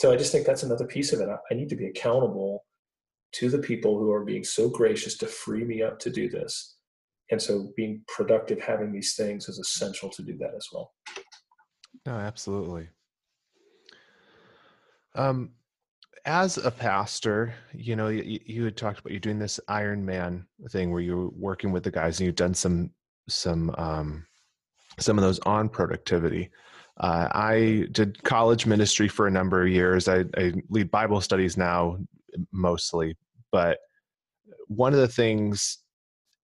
so 0.00 0.12
i 0.12 0.16
just 0.16 0.32
think 0.32 0.46
that's 0.46 0.62
another 0.62 0.86
piece 0.86 1.12
of 1.12 1.20
it. 1.20 1.28
I 1.28 1.54
need 1.54 1.68
to 1.68 1.76
be 1.76 1.86
accountable 1.86 2.64
to 3.32 3.48
the 3.48 3.58
people 3.58 3.98
who 3.98 4.10
are 4.10 4.24
being 4.24 4.44
so 4.44 4.68
gracious 4.68 5.16
to 5.18 5.26
free 5.26 5.64
me 5.64 5.82
up 5.82 5.98
to 6.00 6.10
do 6.10 6.28
this. 6.28 6.76
And 7.30 7.40
so 7.40 7.72
being 7.76 8.02
productive 8.08 8.60
having 8.60 8.92
these 8.92 9.14
things 9.14 9.48
is 9.48 9.60
essential 9.60 10.08
to 10.10 10.22
do 10.22 10.36
that 10.38 10.52
as 10.56 10.66
well. 10.72 10.92
No 12.06 12.12
absolutely. 12.12 12.88
Um 15.14 15.50
as 16.26 16.58
a 16.58 16.70
pastor 16.70 17.54
you 17.72 17.96
know 17.96 18.08
you, 18.08 18.38
you 18.44 18.64
had 18.64 18.76
talked 18.76 19.00
about 19.00 19.10
you 19.10 19.18
doing 19.18 19.38
this 19.38 19.58
iron 19.68 20.04
man 20.04 20.46
thing 20.68 20.90
where 20.90 21.00
you're 21.00 21.30
working 21.30 21.72
with 21.72 21.82
the 21.82 21.90
guys 21.90 22.20
and 22.20 22.26
you've 22.26 22.34
done 22.34 22.52
some 22.52 22.90
some 23.26 23.74
um 23.78 24.26
some 25.00 25.18
of 25.18 25.22
those 25.22 25.38
on 25.40 25.68
productivity. 25.68 26.50
Uh, 26.98 27.28
I 27.32 27.86
did 27.92 28.22
college 28.24 28.66
ministry 28.66 29.08
for 29.08 29.26
a 29.26 29.30
number 29.30 29.62
of 29.62 29.68
years. 29.68 30.08
I, 30.08 30.24
I, 30.36 30.52
lead 30.68 30.90
Bible 30.90 31.20
studies 31.20 31.56
now 31.56 31.98
mostly, 32.52 33.16
but 33.50 33.78
one 34.66 34.92
of 34.92 35.00
the 35.00 35.08
things 35.08 35.78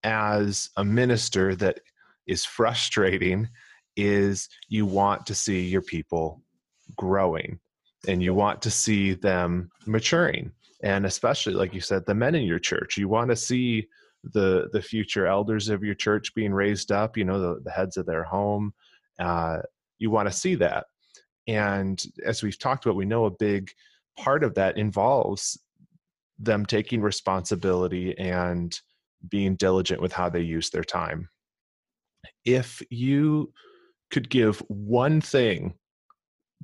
as 0.02 0.70
a 0.76 0.84
minister 0.84 1.54
that 1.56 1.80
is 2.26 2.44
frustrating 2.44 3.48
is 3.96 4.48
you 4.68 4.86
want 4.86 5.26
to 5.26 5.34
see 5.34 5.62
your 5.62 5.82
people 5.82 6.42
growing 6.96 7.58
and 8.08 8.22
you 8.22 8.34
want 8.34 8.62
to 8.62 8.70
see 8.70 9.14
them 9.14 9.70
maturing 9.86 10.52
and 10.82 11.06
especially 11.06 11.54
like 11.54 11.74
you 11.74 11.80
said 11.80 12.04
the 12.06 12.14
men 12.14 12.34
in 12.34 12.44
your 12.44 12.58
church 12.58 12.96
you 12.96 13.08
want 13.08 13.30
to 13.30 13.36
see 13.36 13.86
the 14.24 14.68
the 14.72 14.82
future 14.82 15.26
elders 15.26 15.68
of 15.68 15.84
your 15.84 15.94
church 15.94 16.34
being 16.34 16.52
raised 16.52 16.90
up 16.90 17.16
you 17.16 17.24
know 17.24 17.40
the, 17.40 17.60
the 17.62 17.70
heads 17.70 17.96
of 17.96 18.06
their 18.06 18.24
home 18.24 18.72
uh, 19.18 19.58
you 19.98 20.10
want 20.10 20.28
to 20.28 20.36
see 20.36 20.54
that. 20.56 20.86
And 21.48 22.02
as 22.24 22.42
we've 22.42 22.58
talked 22.58 22.84
about 22.84 22.96
we 22.96 23.04
know 23.04 23.26
a 23.26 23.30
big 23.30 23.70
part 24.18 24.42
of 24.42 24.54
that 24.54 24.78
involves 24.78 25.58
them 26.38 26.66
taking 26.66 27.00
responsibility 27.00 28.16
and 28.18 28.78
being 29.28 29.56
diligent 29.56 30.00
with 30.00 30.12
how 30.12 30.28
they 30.28 30.40
use 30.40 30.70
their 30.70 30.84
time. 30.84 31.28
If 32.44 32.82
you 32.90 33.52
could 34.10 34.28
give 34.28 34.58
one 34.68 35.20
thing 35.20 35.74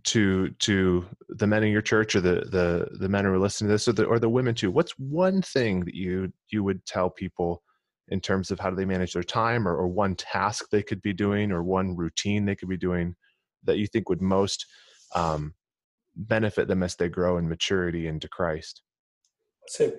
to 0.05 0.51
to 0.59 1.05
the 1.29 1.47
men 1.47 1.62
in 1.62 1.73
your 1.73 1.83
church 1.83 2.15
or 2.15 2.21
the 2.21 2.47
the 2.51 2.88
the 2.99 3.09
men 3.09 3.25
who 3.25 3.33
are 3.33 3.38
listening 3.38 3.69
to 3.69 3.75
this 3.75 3.88
or 3.88 3.93
the 3.93 4.05
or 4.05 4.19
the 4.19 4.29
women 4.29 4.55
too 4.55 4.71
what's 4.71 4.93
one 4.99 5.43
thing 5.43 5.85
that 5.85 5.95
you 5.95 6.33
you 6.51 6.65
would 6.65 6.85
tell 6.87 7.11
people 7.11 7.62
in 8.09 8.21
terms 8.21 8.51
of 8.51 8.59
how 8.59 8.69
do 8.69 8.77
they 8.77 8.85
manage 8.85 9.12
their 9.12 9.23
time 9.23 9.67
or, 9.67 9.77
or 9.77 9.88
one 9.88 10.15
task 10.17 10.67
they 10.71 10.83
could 10.83 11.01
be 11.03 11.12
doing 11.12 11.53
or 11.53 11.62
one 11.62 11.97
routine 11.97 12.45
they 12.45 12.57
could 12.57 12.69
be 12.69 12.77
doing 12.77 13.15
that 13.65 13.79
you 13.79 13.87
think 13.87 14.09
would 14.09 14.21
most 14.21 14.67
um, 15.15 15.55
benefit 16.17 16.69
them 16.69 16.83
as 16.83 16.97
they 16.97 17.09
grow 17.09 17.38
in 17.38 17.49
maturity 17.49 18.09
into 18.09 18.29
christ? 18.29 18.83
Say 19.69 19.93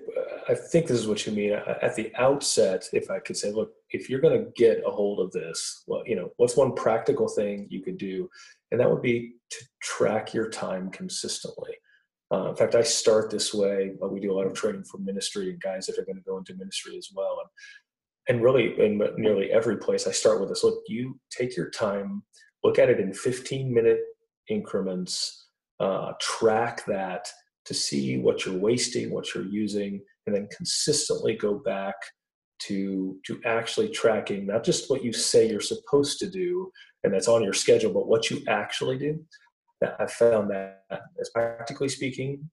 i 0.48 0.54
think 0.54 0.86
this 0.86 0.98
is 0.98 1.06
what 1.06 1.26
you 1.26 1.32
mean 1.32 1.52
at 1.52 1.94
the 1.96 2.12
outset 2.16 2.88
if 2.92 3.10
i 3.10 3.18
could 3.18 3.36
say 3.36 3.50
look 3.50 3.72
if 3.90 4.10
you're 4.10 4.20
going 4.20 4.38
to 4.38 4.50
get 4.56 4.82
a 4.86 4.90
hold 4.90 5.20
of 5.20 5.30
this 5.32 5.84
well 5.86 6.02
you 6.06 6.16
know 6.16 6.30
what's 6.36 6.56
one 6.56 6.74
practical 6.74 7.28
thing 7.28 7.66
you 7.70 7.82
could 7.82 7.98
do 7.98 8.28
and 8.74 8.80
that 8.80 8.90
would 8.90 9.02
be 9.02 9.34
to 9.50 9.64
track 9.80 10.34
your 10.34 10.50
time 10.50 10.90
consistently. 10.90 11.70
Uh, 12.32 12.48
in 12.50 12.56
fact, 12.56 12.74
I 12.74 12.82
start 12.82 13.30
this 13.30 13.54
way. 13.54 13.92
We 14.00 14.18
do 14.18 14.32
a 14.32 14.34
lot 14.34 14.48
of 14.48 14.54
training 14.54 14.82
for 14.82 14.98
ministry 14.98 15.50
and 15.50 15.60
guys 15.60 15.86
that 15.86 15.96
are 15.96 16.04
going 16.04 16.16
to 16.16 16.22
go 16.22 16.38
into 16.38 16.56
ministry 16.56 16.96
as 16.96 17.10
well. 17.14 17.38
And, 17.40 18.36
and 18.36 18.44
really, 18.44 18.74
in 18.84 19.00
nearly 19.16 19.52
every 19.52 19.76
place, 19.76 20.08
I 20.08 20.10
start 20.10 20.40
with 20.40 20.48
this 20.48 20.64
look, 20.64 20.82
you 20.88 21.20
take 21.30 21.56
your 21.56 21.70
time, 21.70 22.24
look 22.64 22.80
at 22.80 22.90
it 22.90 22.98
in 22.98 23.14
15 23.14 23.72
minute 23.72 24.00
increments, 24.48 25.46
uh, 25.78 26.14
track 26.20 26.84
that 26.86 27.28
to 27.66 27.74
see 27.74 28.18
what 28.18 28.44
you're 28.44 28.58
wasting, 28.58 29.12
what 29.12 29.36
you're 29.36 29.46
using, 29.46 30.02
and 30.26 30.34
then 30.34 30.48
consistently 30.56 31.36
go 31.36 31.54
back 31.54 31.94
to 32.62 33.20
to 33.24 33.40
actually 33.44 33.88
tracking 33.88 34.46
not 34.46 34.64
just 34.64 34.90
what 34.90 35.04
you 35.04 35.12
say 35.12 35.48
you're 35.48 35.60
supposed 35.60 36.18
to 36.18 36.28
do 36.28 36.70
and 37.04 37.12
that's 37.12 37.28
on 37.28 37.44
your 37.44 37.52
schedule, 37.52 37.92
but 37.92 38.08
what 38.08 38.30
you 38.30 38.42
actually 38.48 38.98
do. 38.98 39.24
I 40.00 40.06
found 40.06 40.50
that 40.50 40.84
as 41.20 41.28
practically 41.28 41.90
speaking, 41.90 42.48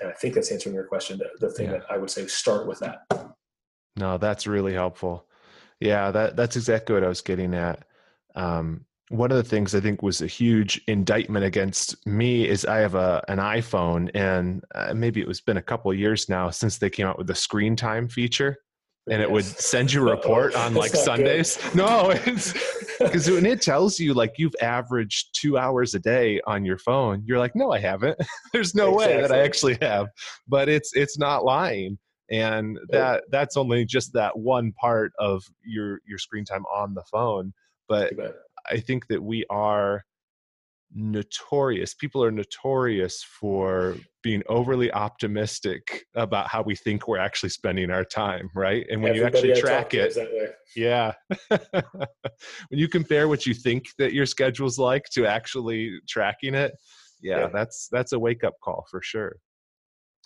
and 0.00 0.10
I 0.10 0.12
think 0.12 0.34
that's 0.34 0.50
answering 0.50 0.74
your 0.74 0.86
question. 0.86 1.18
The, 1.18 1.28
the 1.46 1.52
thing 1.52 1.66
yeah. 1.66 1.78
that 1.78 1.90
I 1.90 1.98
would 1.98 2.10
say 2.10 2.26
start 2.26 2.66
with 2.66 2.80
that. 2.80 3.06
No, 3.96 4.16
that's 4.18 4.46
really 4.46 4.72
helpful. 4.72 5.26
Yeah, 5.80 6.10
that 6.10 6.36
that's 6.36 6.56
exactly 6.56 6.94
what 6.94 7.04
I 7.04 7.08
was 7.08 7.20
getting 7.20 7.54
at. 7.54 7.84
Um, 8.34 8.86
one 9.08 9.30
of 9.30 9.36
the 9.36 9.44
things 9.44 9.74
I 9.74 9.80
think 9.80 10.02
was 10.02 10.22
a 10.22 10.26
huge 10.26 10.80
indictment 10.88 11.44
against 11.44 12.04
me 12.06 12.48
is 12.48 12.64
I 12.64 12.78
have 12.78 12.94
a 12.94 13.22
an 13.28 13.38
iPhone, 13.38 14.10
and 14.14 14.64
uh, 14.74 14.94
maybe 14.94 15.20
it 15.20 15.28
was 15.28 15.42
been 15.42 15.58
a 15.58 15.62
couple 15.62 15.92
years 15.92 16.28
now 16.28 16.48
since 16.48 16.78
they 16.78 16.90
came 16.90 17.06
out 17.06 17.18
with 17.18 17.26
the 17.26 17.34
screen 17.34 17.76
time 17.76 18.08
feature 18.08 18.56
and 19.08 19.22
it 19.22 19.30
would 19.30 19.44
send 19.44 19.92
you 19.92 20.06
a 20.06 20.10
report 20.16 20.54
on 20.54 20.74
like 20.74 20.94
Sundays. 20.94 21.56
Good. 21.56 21.74
No, 21.76 22.10
it's 22.10 22.52
because 22.98 23.30
when 23.30 23.46
it 23.46 23.60
tells 23.60 23.98
you 23.98 24.14
like 24.14 24.34
you've 24.38 24.54
averaged 24.62 25.28
two 25.34 25.58
hours 25.58 25.94
a 25.94 25.98
day 25.98 26.40
on 26.46 26.64
your 26.64 26.78
phone, 26.78 27.22
you're 27.26 27.38
like, 27.38 27.54
no, 27.54 27.72
I 27.72 27.78
haven't. 27.78 28.18
There's 28.52 28.74
no 28.74 28.94
exactly. 28.94 29.16
way 29.16 29.22
that 29.22 29.32
I 29.32 29.42
actually 29.42 29.78
have. 29.82 30.08
But 30.48 30.68
it's 30.68 30.92
it's 30.94 31.18
not 31.18 31.44
lying, 31.44 31.98
and 32.30 32.78
that 32.88 33.24
that's 33.30 33.56
only 33.56 33.84
just 33.84 34.12
that 34.14 34.36
one 34.36 34.72
part 34.72 35.12
of 35.18 35.42
your 35.64 36.00
your 36.06 36.18
screen 36.18 36.44
time 36.44 36.64
on 36.66 36.94
the 36.94 37.04
phone. 37.10 37.52
But 37.88 38.14
I 38.68 38.80
think 38.80 39.06
that 39.08 39.22
we 39.22 39.44
are 39.50 40.04
notorious 40.94 41.94
people 41.94 42.22
are 42.22 42.30
notorious 42.30 43.22
for 43.22 43.96
being 44.22 44.42
overly 44.48 44.90
optimistic 44.92 46.04
about 46.14 46.48
how 46.48 46.62
we 46.62 46.74
think 46.74 47.06
we're 47.06 47.18
actually 47.18 47.48
spending 47.48 47.90
our 47.90 48.04
time 48.04 48.48
right? 48.54 48.86
And 48.90 49.02
when 49.02 49.16
Everybody 49.16 49.48
you 49.48 49.52
actually 49.52 49.60
track 49.60 49.94
it 49.94 50.16
yeah. 50.74 51.12
When 52.68 52.78
you 52.80 52.88
compare 52.88 53.28
what 53.28 53.46
you 53.46 53.54
think 53.54 53.84
that 53.98 54.12
your 54.12 54.26
schedule's 54.26 54.78
like 54.78 55.04
to 55.12 55.26
actually 55.26 55.98
tracking 56.08 56.54
it 56.54 56.72
yeah, 57.22 57.40
yeah. 57.40 57.48
that's 57.52 57.88
that's 57.90 58.12
a 58.12 58.18
wake 58.18 58.44
up 58.44 58.54
call 58.62 58.86
for 58.90 59.00
sure. 59.02 59.36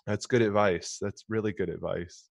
That's 0.07 0.27
good 0.27 0.43
advice. 0.43 0.99
That's 1.01 1.25
really 1.29 1.53
good 1.53 1.69
advice 1.69 2.30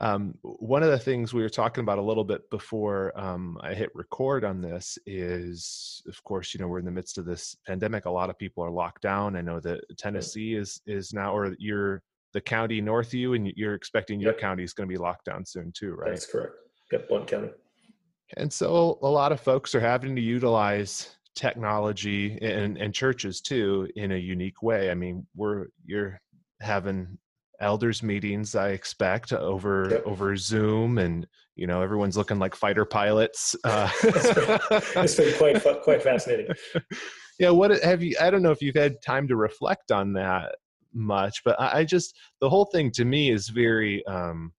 um, 0.00 0.34
one 0.42 0.82
of 0.82 0.90
the 0.90 0.98
things 0.98 1.34
we 1.34 1.42
were 1.42 1.50
talking 1.50 1.82
about 1.82 1.98
a 1.98 2.02
little 2.02 2.24
bit 2.24 2.48
before 2.50 3.12
um, 3.18 3.58
I 3.60 3.74
hit 3.74 3.90
record 3.94 4.42
on 4.42 4.62
this 4.62 4.98
is, 5.06 6.02
of 6.08 6.22
course, 6.24 6.54
you 6.54 6.60
know, 6.60 6.66
we're 6.66 6.78
in 6.78 6.84
the 6.84 6.90
midst 6.90 7.18
of 7.18 7.26
this 7.26 7.56
pandemic. 7.66 8.06
A 8.06 8.10
lot 8.10 8.30
of 8.30 8.38
people 8.38 8.64
are 8.64 8.70
locked 8.70 9.02
down. 9.02 9.36
I 9.36 9.42
know 9.42 9.60
that 9.60 9.80
Tennessee 9.98 10.54
is 10.54 10.80
is 10.86 11.12
now, 11.12 11.36
or 11.36 11.54
you're 11.58 12.02
the 12.32 12.40
county 12.40 12.80
north 12.80 13.08
of 13.08 13.14
you, 13.14 13.34
and 13.34 13.52
you're 13.54 13.74
expecting 13.74 14.18
your 14.18 14.32
yep. 14.32 14.40
county 14.40 14.64
is 14.64 14.72
going 14.72 14.88
to 14.88 14.92
be 14.92 14.98
locked 14.98 15.26
down 15.26 15.44
soon 15.44 15.70
too, 15.72 15.92
right? 15.92 16.10
That's 16.10 16.26
correct. 16.26 16.54
Yep, 16.90 17.10
one 17.10 17.26
county. 17.26 17.50
And 18.38 18.50
so 18.50 18.98
a 19.02 19.08
lot 19.08 19.30
of 19.30 19.40
folks 19.40 19.74
are 19.74 19.80
having 19.80 20.16
to 20.16 20.22
utilize 20.22 21.16
technology 21.34 22.38
and, 22.40 22.78
and 22.78 22.94
churches 22.94 23.40
too 23.40 23.88
in 23.96 24.12
a 24.12 24.16
unique 24.16 24.62
way. 24.62 24.90
I 24.90 24.94
mean, 24.94 25.26
we're 25.36 25.66
you're 25.84 26.18
having 26.60 27.18
elders 27.62 28.02
meetings 28.02 28.54
i 28.54 28.70
expect 28.70 29.32
over 29.32 29.88
yep. 29.90 30.02
over 30.04 30.36
zoom 30.36 30.98
and 30.98 31.26
you 31.56 31.66
know 31.66 31.82
everyone's 31.82 32.16
looking 32.16 32.38
like 32.38 32.54
fighter 32.54 32.84
pilots 32.84 33.54
uh, 33.64 33.88
it's 34.02 35.14
been 35.14 35.34
quite 35.36 35.82
quite 35.82 36.02
fascinating 36.08 36.54
yeah 37.38 37.50
what 37.50 37.70
have 37.82 38.02
you 38.02 38.16
i 38.20 38.30
don't 38.30 38.42
know 38.42 38.50
if 38.50 38.62
you've 38.62 38.74
had 38.74 38.96
time 39.04 39.28
to 39.28 39.36
reflect 39.36 39.92
on 39.92 40.12
that 40.12 40.54
much 40.94 41.42
but 41.44 41.58
i, 41.60 41.80
I 41.80 41.84
just 41.84 42.16
the 42.40 42.50
whole 42.50 42.66
thing 42.66 42.90
to 42.92 43.04
me 43.04 43.30
is 43.30 43.48
very 43.48 44.04
um 44.06 44.52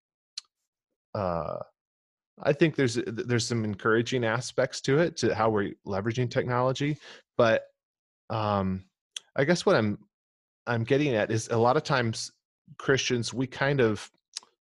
uh 1.16 1.58
i 2.44 2.54
think 2.54 2.76
there's 2.76 2.98
there's 3.06 3.48
some 3.48 3.64
encouraging 3.64 4.24
aspects 4.24 4.82
to 4.82 5.00
it 5.00 5.18
to 5.18 5.36
how 5.36 5.50
we're 5.50 5.74
leveraging 5.88 6.30
technology 6.30 6.98
but 7.38 7.64
um 8.30 8.84
i 9.36 9.44
guess 9.44 9.66
what 9.66 9.76
i'm 9.76 9.98
i'm 10.68 10.84
getting 10.84 11.16
at 11.16 11.32
is 11.32 11.50
a 11.50 11.58
lot 11.58 11.78
of 11.78 11.84
times 11.84 12.32
Christians, 12.78 13.34
we 13.34 13.48
kind 13.48 13.82
of 13.82 14.10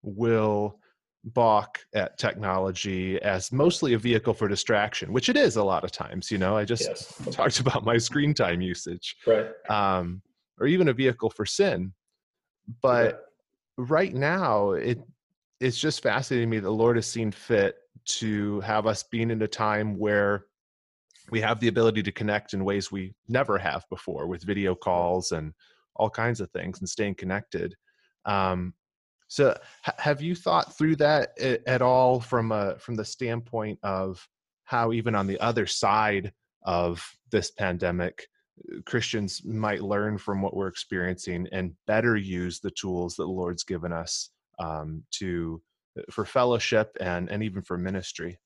will 0.01 0.79
balk 1.23 1.79
at 1.93 2.17
technology 2.17 3.21
as 3.21 3.51
mostly 3.51 3.93
a 3.93 3.97
vehicle 3.97 4.33
for 4.33 4.47
distraction, 4.47 5.11
which 5.11 5.29
it 5.29 5.35
is 5.35 5.55
a 5.55 5.63
lot 5.63 5.83
of 5.83 5.91
times. 5.91 6.31
You 6.31 6.37
know, 6.37 6.55
I 6.55 6.65
just 6.65 6.83
yes. 6.83 7.13
talked 7.31 7.59
about 7.59 7.83
my 7.83 7.97
screen 7.97 8.33
time 8.33 8.61
usage, 8.61 9.15
right? 9.25 9.47
Um, 9.69 10.21
or 10.59 10.67
even 10.67 10.87
a 10.87 10.93
vehicle 10.93 11.29
for 11.29 11.45
sin. 11.45 11.93
But 12.81 13.25
right 13.77 14.13
now, 14.13 14.71
it 14.71 14.99
it's 15.59 15.79
just 15.79 16.03
fascinating 16.03 16.49
to 16.49 16.55
me. 16.55 16.59
The 16.59 16.69
Lord 16.69 16.95
has 16.97 17.07
seen 17.07 17.31
fit 17.31 17.75
to 18.05 18.59
have 18.61 18.85
us 18.85 19.03
being 19.03 19.31
in 19.31 19.41
a 19.41 19.47
time 19.47 19.97
where 19.97 20.45
we 21.29 21.41
have 21.41 21.59
the 21.59 21.67
ability 21.67 22.03
to 22.03 22.11
connect 22.11 22.53
in 22.53 22.63
ways 22.63 22.91
we 22.91 23.13
never 23.27 23.57
have 23.57 23.83
before 23.89 24.27
with 24.27 24.43
video 24.43 24.75
calls 24.75 25.31
and 25.31 25.53
all 25.95 26.09
kinds 26.09 26.39
of 26.39 26.49
things 26.51 26.79
and 26.79 26.87
staying 26.87 27.15
connected 27.15 27.75
um, 28.27 28.73
so, 29.27 29.57
have 29.81 30.21
you 30.21 30.35
thought 30.35 30.77
through 30.77 30.97
that 30.97 31.37
at 31.39 31.81
all 31.81 32.19
from 32.19 32.51
a, 32.51 32.77
from 32.79 32.95
the 32.95 33.03
standpoint 33.03 33.79
of 33.83 34.25
how 34.63 34.93
even 34.93 35.15
on 35.15 35.27
the 35.27 35.39
other 35.39 35.65
side 35.65 36.31
of 36.63 37.03
this 37.31 37.51
pandemic, 37.51 38.27
Christians 38.85 39.43
might 39.43 39.83
learn 39.83 40.17
from 40.17 40.41
what 40.41 40.55
we're 40.55 40.67
experiencing 40.67 41.47
and 41.51 41.73
better 41.87 42.15
use 42.15 42.59
the 42.59 42.71
tools 42.71 43.15
that 43.15 43.23
the 43.23 43.29
Lord's 43.29 43.63
given 43.63 43.91
us 43.91 44.29
um, 44.59 45.03
to 45.11 45.61
uh, 45.97 46.03
for 46.09 46.25
fellowship 46.25 46.95
and 46.99 47.29
and 47.29 47.43
even 47.43 47.61
for 47.61 47.77
ministry? 47.77 48.39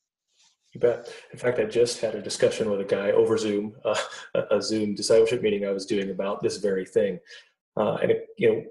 You 0.74 0.80
bet. 0.80 1.14
In 1.32 1.38
fact, 1.38 1.60
I 1.60 1.66
just 1.66 2.00
had 2.02 2.16
a 2.16 2.22
discussion 2.22 2.70
with 2.72 2.80
a 2.80 2.86
guy 2.86 3.12
over 3.12 3.38
Zoom, 3.38 3.76
uh, 3.86 3.96
a 4.50 4.62
Zoom 4.62 4.96
discipleship 4.96 5.42
meeting 5.42 5.66
I 5.66 5.72
was 5.72 5.86
doing 5.86 6.10
about 6.10 6.42
this 6.42 6.58
very 6.58 6.86
thing. 6.86 7.20
Uh, 7.78 7.96
and 7.96 8.12
it, 8.12 8.28
you 8.38 8.50
know, 8.50 8.64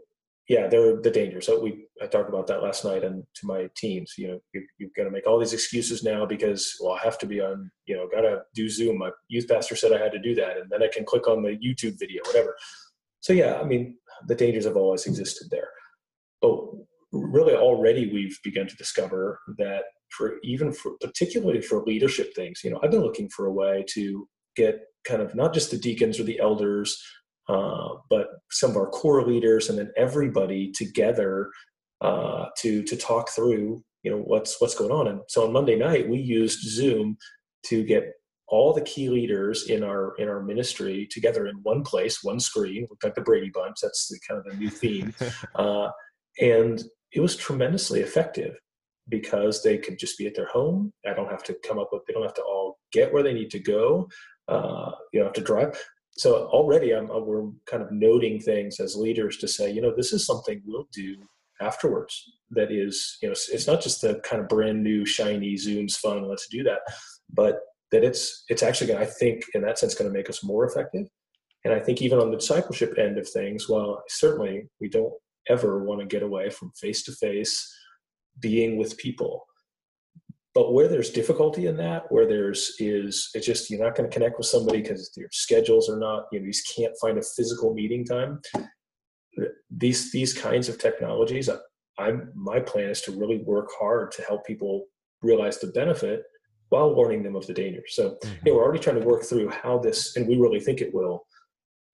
yeah, 0.51 0.67
they're 0.67 1.01
the 1.01 1.13
dangers. 1.13 1.47
So 1.47 1.61
we 1.61 1.87
I 2.03 2.07
talked 2.07 2.29
about 2.29 2.49
that 2.49 2.61
last 2.61 2.85
night 2.85 3.05
and 3.05 3.23
to 3.35 3.47
my 3.47 3.71
teams. 3.77 4.15
You 4.19 4.27
know, 4.27 4.41
you, 4.53 4.67
you've 4.79 4.95
got 4.95 5.05
to 5.05 5.11
make 5.13 5.25
all 5.25 5.39
these 5.39 5.53
excuses 5.53 6.03
now 6.03 6.27
because 6.27 6.75
well, 6.81 6.95
I 6.95 7.05
have 7.05 7.19
to 7.19 7.27
be 7.27 7.41
on. 7.41 7.71
You 7.87 7.97
know, 7.97 8.09
got 8.13 8.23
to 8.23 8.43
do 8.53 8.69
Zoom. 8.69 8.99
My 8.99 9.11
youth 9.29 9.47
pastor 9.47 9.77
said 9.77 9.93
I 9.93 10.03
had 10.03 10.11
to 10.11 10.19
do 10.19 10.35
that, 10.35 10.57
and 10.57 10.69
then 10.69 10.83
I 10.83 10.89
can 10.93 11.05
click 11.05 11.29
on 11.29 11.45
the 11.45 11.51
YouTube 11.51 12.01
video, 12.01 12.21
whatever. 12.27 12.57
So 13.21 13.33
yeah, 13.33 13.61
I 13.61 13.63
mean, 13.63 13.97
the 14.27 14.35
dangers 14.35 14.65
have 14.65 14.77
always 14.77 15.07
existed 15.07 15.47
there, 15.53 15.69
but 16.43 16.59
really 17.13 17.55
already 17.55 18.11
we've 18.13 18.37
begun 18.43 18.67
to 18.67 18.77
discover 18.77 19.39
that 19.59 19.85
for 20.09 20.39
even 20.43 20.73
for 20.73 20.95
particularly 21.01 21.63
for 21.63 21.85
leadership 21.85 22.35
things, 22.35 22.63
you 22.65 22.73
know, 22.73 22.81
I've 22.83 22.91
been 22.91 23.03
looking 23.03 23.29
for 23.29 23.47
a 23.47 23.53
way 23.53 23.85
to 23.91 24.29
get 24.57 24.81
kind 25.05 25.23
of 25.23 25.37
not 25.37 25.55
just 25.55 25.71
the 25.71 25.79
deacons 25.79 26.19
or 26.19 26.25
the 26.25 26.41
elders 26.41 27.01
uh, 27.49 27.89
but 28.09 28.29
some 28.51 28.71
of 28.71 28.77
our 28.77 28.89
core 28.89 29.27
leaders 29.27 29.69
and 29.69 29.79
then 29.79 29.91
everybody 29.97 30.71
together 30.73 31.51
uh, 32.01 32.47
to 32.59 32.83
to 32.85 32.97
talk 32.97 33.31
through 33.31 33.83
you 34.03 34.11
know 34.11 34.19
what's 34.19 34.61
what's 34.61 34.75
going 34.75 34.93
on. 34.93 35.09
And 35.09 35.21
so 35.29 35.47
on 35.47 35.53
Monday 35.53 35.77
night 35.77 36.09
we 36.09 36.19
used 36.19 36.61
Zoom 36.61 37.17
to 37.67 37.85
get 37.85 38.13
all 38.49 38.73
the 38.73 38.81
key 38.83 39.09
leaders 39.09 39.69
in 39.69 39.85
our 39.85 40.15
in 40.19 40.29
our 40.29 40.43
ministry 40.43 41.07
together 41.11 41.47
in 41.47 41.57
one 41.63 41.83
place, 41.83 42.23
one 42.23 42.41
screen, 42.41 42.87
like 43.03 43.15
the 43.15 43.21
Brady 43.21 43.51
Bunch. 43.53 43.77
That's 43.83 44.09
the 44.09 44.19
kind 44.27 44.39
of 44.39 44.51
the 44.51 44.59
new 44.59 44.71
theme, 44.71 45.15
uh, 45.55 45.89
and 46.41 46.83
it 47.13 47.21
was 47.21 47.37
tremendously 47.37 48.01
effective 48.01 48.55
because 49.09 49.63
they 49.63 49.77
could 49.77 49.99
just 49.99 50.17
be 50.19 50.27
at 50.27 50.35
their 50.35 50.47
home. 50.47 50.93
I 51.07 51.15
don't 51.15 51.31
have 51.31 51.43
to 51.45 51.57
come 51.67 51.79
up 51.79 51.91
with. 51.93 52.03
They 52.07 52.13
don't 52.13 52.23
have 52.23 52.35
to 52.35 52.43
all 52.43 52.79
get 52.93 53.13
where 53.13 53.23
they 53.23 53.35
need 53.35 53.51
to 53.51 53.59
go. 53.59 54.09
Uh, 54.49 54.93
you 55.13 55.21
don't 55.21 55.29
have 55.29 55.35
to 55.35 55.41
drive. 55.43 55.79
So 56.21 56.45
already, 56.49 56.95
I'm, 56.95 57.11
uh, 57.11 57.19
we're 57.19 57.49
kind 57.65 57.83
of 57.83 57.91
noting 57.91 58.41
things 58.41 58.79
as 58.79 58.95
leaders 58.95 59.39
to 59.39 59.49
say, 59.49 59.71
you 59.71 59.81
know, 59.81 59.95
this 59.97 60.13
is 60.13 60.27
something 60.27 60.61
we'll 60.67 60.87
do 60.93 61.17
afterwards. 61.63 62.31
That 62.51 62.71
is, 62.71 63.17
you 63.23 63.29
know, 63.29 63.33
it's 63.33 63.67
not 63.67 63.81
just 63.81 64.03
the 64.03 64.21
kind 64.23 64.43
of 64.43 64.47
brand 64.47 64.83
new 64.83 65.07
shiny 65.07 65.57
Zoom's 65.57 65.97
fun. 65.97 66.29
Let's 66.29 66.47
do 66.49 66.63
that, 66.65 66.81
but 67.33 67.61
that 67.91 68.05
it's 68.05 68.45
it's 68.51 68.63
actually 68.63 68.89
going. 68.89 69.03
I 69.03 69.07
think 69.07 69.45
in 69.55 69.63
that 69.63 69.79
sense, 69.79 69.95
going 69.95 70.13
to 70.13 70.19
make 70.19 70.29
us 70.29 70.45
more 70.45 70.67
effective. 70.67 71.07
And 71.65 71.73
I 71.73 71.81
think 71.81 72.03
even 72.03 72.19
on 72.19 72.31
the 72.31 72.37
discipleship 72.37 72.99
end 72.99 73.17
of 73.17 73.27
things, 73.27 73.67
well, 73.67 74.03
certainly 74.11 74.69
we 74.79 74.91
don't 74.91 75.15
ever 75.49 75.83
want 75.85 76.01
to 76.01 76.07
get 76.07 76.23
away 76.23 76.51
from 76.51 76.71
face 76.73 77.03
to 77.05 77.13
face 77.13 77.67
being 78.41 78.77
with 78.77 78.99
people. 78.99 79.47
But 80.55 80.73
where 80.73 80.89
there's 80.89 81.11
difficulty 81.11 81.67
in 81.67 81.77
that, 81.77 82.11
where 82.11 82.27
there's 82.27 82.75
is 82.81 83.31
it's 83.35 83.47
just 83.47 83.71
you're 83.71 83.83
not 83.83 83.95
going 83.95 84.11
to 84.11 84.13
connect 84.13 84.37
with 84.37 84.49
somebody 84.49 84.83
because 84.83 85.13
your 85.17 85.29
schedules 85.31 85.89
are 85.89 85.99
not, 85.99 86.25
you 86.33 86.41
know, 86.41 86.47
you 86.47 86.53
just 86.53 86.75
can't 86.77 86.95
find 87.01 87.19
a 87.19 87.23
physical 87.23 87.73
meeting 87.73 88.05
time. 88.05 88.41
These 89.71 90.11
these 90.11 90.35
kinds 90.35 90.69
of 90.69 90.79
technologies, 90.79 91.49
I'm 91.99 92.33
my 92.35 92.59
plan 92.59 92.91
is 92.91 93.01
to 93.03 93.13
really 93.13 93.39
work 93.39 93.69
hard 93.79 94.11
to 94.13 94.23
help 94.23 94.45
people 94.45 94.87
realize 95.23 95.59
the 95.59 95.69
benefit 95.69 96.25
while 96.71 96.95
warning 96.95 97.23
them 97.23 97.37
of 97.37 97.47
the 97.47 97.55
danger. 97.55 97.83
So 97.87 98.11
mm-hmm. 98.11 98.47
you 98.47 98.53
know, 98.53 98.59
we're 98.59 98.65
already 98.65 98.81
trying 98.81 99.01
to 99.01 99.07
work 99.07 99.23
through 99.23 99.51
how 99.51 99.79
this, 99.79 100.17
and 100.17 100.27
we 100.27 100.37
really 100.37 100.61
think 100.61 100.81
it 100.81 100.93
will 100.93 101.27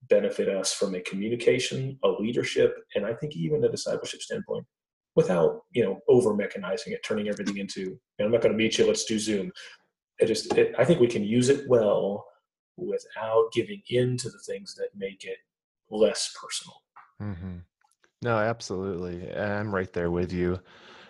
benefit 0.08 0.48
us 0.48 0.72
from 0.72 0.94
a 0.94 1.00
communication, 1.00 1.98
a 2.04 2.08
leadership, 2.08 2.74
and 2.94 3.04
I 3.04 3.12
think 3.14 3.34
even 3.36 3.64
a 3.64 3.70
discipleship 3.70 4.22
standpoint 4.22 4.64
without 5.16 5.62
you 5.72 5.82
know 5.82 5.98
over 6.08 6.32
mechanizing 6.34 6.92
it 6.92 7.02
turning 7.02 7.28
everything 7.28 7.56
into 7.56 7.80
you 7.80 7.98
know, 8.18 8.26
i'm 8.26 8.30
not 8.30 8.42
going 8.42 8.52
to 8.52 8.58
meet 8.58 8.78
you 8.78 8.86
let's 8.86 9.04
do 9.04 9.18
zoom. 9.18 9.50
It 10.18 10.26
just 10.26 10.56
it, 10.56 10.74
i 10.78 10.84
think 10.84 11.00
we 11.00 11.08
can 11.08 11.24
use 11.24 11.48
it 11.48 11.68
well 11.68 12.24
without 12.76 13.50
giving 13.52 13.82
in 13.88 14.16
to 14.18 14.28
the 14.28 14.38
things 14.46 14.74
that 14.74 14.88
make 14.94 15.24
it 15.24 15.38
less 15.90 16.34
personal. 16.40 16.76
Mm-hmm. 17.22 17.56
no 18.22 18.36
absolutely 18.36 19.34
i'm 19.34 19.74
right 19.74 19.92
there 19.92 20.10
with 20.10 20.32
you 20.32 20.60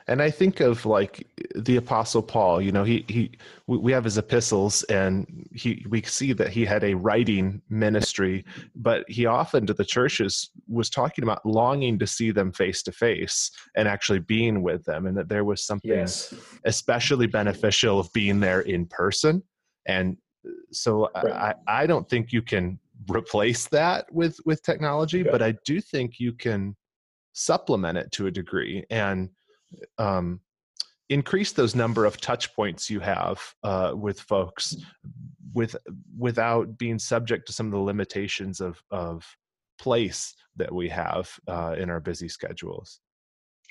and 0.08 0.22
i 0.22 0.30
think 0.30 0.60
of 0.60 0.84
like 0.86 1.26
the 1.56 1.76
apostle 1.76 2.22
paul 2.22 2.60
you 2.60 2.72
know 2.72 2.84
he 2.84 3.04
he 3.08 3.30
we 3.66 3.92
have 3.92 4.04
his 4.04 4.18
epistles 4.18 4.82
and 4.84 5.48
he 5.52 5.84
we 5.88 6.02
see 6.02 6.32
that 6.32 6.48
he 6.48 6.64
had 6.64 6.84
a 6.84 6.94
writing 6.94 7.60
ministry 7.68 8.44
but 8.74 9.04
he 9.08 9.26
often 9.26 9.66
to 9.66 9.74
the 9.74 9.84
churches 9.84 10.50
was 10.68 10.90
talking 10.90 11.24
about 11.24 11.44
longing 11.44 11.98
to 11.98 12.06
see 12.06 12.30
them 12.30 12.52
face 12.52 12.82
to 12.82 12.92
face 12.92 13.50
and 13.76 13.88
actually 13.88 14.20
being 14.20 14.62
with 14.62 14.84
them 14.84 15.06
and 15.06 15.16
that 15.16 15.28
there 15.28 15.44
was 15.44 15.64
something 15.64 15.90
yes. 15.90 16.34
especially 16.64 17.26
beneficial 17.26 17.98
of 17.98 18.12
being 18.12 18.40
there 18.40 18.60
in 18.60 18.86
person 18.86 19.42
and 19.86 20.16
so 20.70 21.08
right. 21.16 21.32
i 21.68 21.82
i 21.82 21.86
don't 21.86 22.08
think 22.08 22.32
you 22.32 22.42
can 22.42 22.78
replace 23.10 23.66
that 23.66 24.06
with 24.12 24.38
with 24.46 24.62
technology 24.62 25.20
okay. 25.20 25.30
but 25.30 25.42
i 25.42 25.54
do 25.64 25.80
think 25.80 26.18
you 26.18 26.32
can 26.32 26.74
supplement 27.32 27.98
it 27.98 28.10
to 28.12 28.26
a 28.26 28.30
degree 28.30 28.84
and 28.90 29.28
um, 29.98 30.40
increase 31.08 31.52
those 31.52 31.74
number 31.74 32.04
of 32.04 32.20
touch 32.20 32.54
points 32.54 32.90
you 32.90 33.00
have 33.00 33.40
uh, 33.62 33.92
with 33.94 34.20
folks 34.20 34.76
with 35.54 35.76
without 36.18 36.76
being 36.76 36.98
subject 36.98 37.46
to 37.46 37.52
some 37.52 37.66
of 37.66 37.72
the 37.72 37.78
limitations 37.78 38.60
of 38.60 38.82
of 38.90 39.24
place 39.78 40.34
that 40.56 40.72
we 40.72 40.88
have 40.88 41.30
uh, 41.48 41.74
in 41.78 41.90
our 41.90 42.00
busy 42.00 42.28
schedules. 42.28 43.00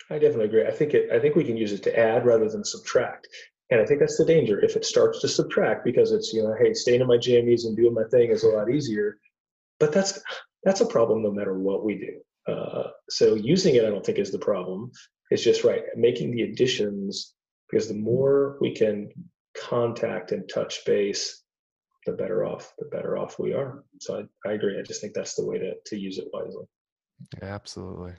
I 0.09 0.15
definitely 0.19 0.45
agree. 0.45 0.65
I 0.65 0.71
think 0.71 0.93
it 0.93 1.11
i 1.11 1.19
think 1.19 1.35
we 1.35 1.43
can 1.43 1.57
use 1.57 1.73
it 1.73 1.83
to 1.83 1.99
add 1.99 2.25
rather 2.25 2.49
than 2.49 2.63
subtract. 2.63 3.27
And 3.71 3.81
i 3.81 3.85
think 3.85 3.99
that's 3.99 4.17
the 4.17 4.25
danger. 4.25 4.63
If 4.63 4.75
it 4.75 4.85
starts 4.85 5.19
to 5.21 5.27
subtract 5.27 5.83
because 5.83 6.11
it's 6.11 6.33
you 6.33 6.43
know 6.43 6.55
hey 6.59 6.73
staying 6.73 7.01
in 7.01 7.07
my 7.07 7.17
jammies 7.17 7.65
and 7.65 7.75
doing 7.75 7.93
my 7.93 8.05
thing 8.11 8.31
is 8.31 8.43
a 8.43 8.49
lot 8.49 8.69
easier 8.71 9.17
but 9.79 9.91
that's 9.91 10.19
that's 10.63 10.81
a 10.81 10.85
problem 10.85 11.21
no 11.21 11.31
matter 11.31 11.57
what 11.57 11.83
we 11.83 11.95
do. 11.97 12.51
Uh, 12.51 12.89
so 13.09 13.33
using 13.33 13.75
it 13.75 13.85
i 13.85 13.89
don't 13.89 14.05
think 14.05 14.19
is 14.19 14.31
the 14.31 14.37
problem 14.37 14.91
it's 15.29 15.43
just 15.43 15.63
right 15.63 15.83
making 15.95 16.31
the 16.31 16.43
additions 16.43 17.33
because 17.69 17.87
the 17.87 17.95
more 17.95 18.57
we 18.61 18.73
can 18.73 19.09
contact 19.57 20.31
and 20.31 20.49
touch 20.49 20.85
base 20.85 21.41
the 22.05 22.11
better 22.11 22.45
off 22.45 22.73
the 22.77 22.85
better 22.85 23.17
off 23.17 23.39
we 23.39 23.53
are. 23.53 23.83
So 23.99 24.19
i, 24.45 24.49
I 24.49 24.53
agree. 24.53 24.79
I 24.79 24.83
just 24.83 25.01
think 25.01 25.13
that's 25.13 25.35
the 25.35 25.45
way 25.45 25.57
to, 25.57 25.73
to 25.87 25.97
use 25.97 26.19
it 26.19 26.27
wisely. 26.31 26.65
Absolutely 27.41 28.13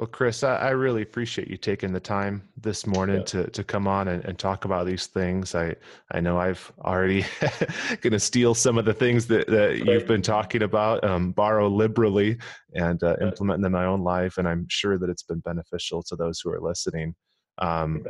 well, 0.00 0.06
Chris, 0.06 0.42
I, 0.42 0.56
I, 0.56 0.70
really 0.70 1.02
appreciate 1.02 1.48
you 1.48 1.58
taking 1.58 1.92
the 1.92 2.00
time 2.00 2.48
this 2.56 2.86
morning 2.86 3.18
yeah. 3.18 3.24
to, 3.24 3.50
to 3.50 3.62
come 3.62 3.86
on 3.86 4.08
and, 4.08 4.24
and, 4.24 4.38
talk 4.38 4.64
about 4.64 4.86
these 4.86 5.06
things. 5.08 5.54
I, 5.54 5.76
I 6.10 6.20
know 6.20 6.38
I've 6.38 6.72
already 6.80 7.26
going 8.00 8.14
to 8.14 8.18
steal 8.18 8.54
some 8.54 8.78
of 8.78 8.86
the 8.86 8.94
things 8.94 9.26
that, 9.26 9.46
that 9.48 9.68
right. 9.68 9.84
you've 9.84 10.06
been 10.06 10.22
talking 10.22 10.62
about, 10.62 11.04
um, 11.04 11.32
borrow 11.32 11.68
liberally, 11.68 12.38
and 12.72 13.02
uh, 13.02 13.16
implement 13.20 13.60
them 13.60 13.74
in 13.74 13.78
my 13.78 13.84
own 13.84 14.02
life. 14.02 14.38
And 14.38 14.48
I'm 14.48 14.64
sure 14.70 14.96
that 14.96 15.10
it's 15.10 15.22
been 15.22 15.40
beneficial 15.40 16.02
to 16.04 16.16
those 16.16 16.40
who 16.40 16.50
are 16.50 16.62
listening. 16.62 17.14
Um, 17.58 18.02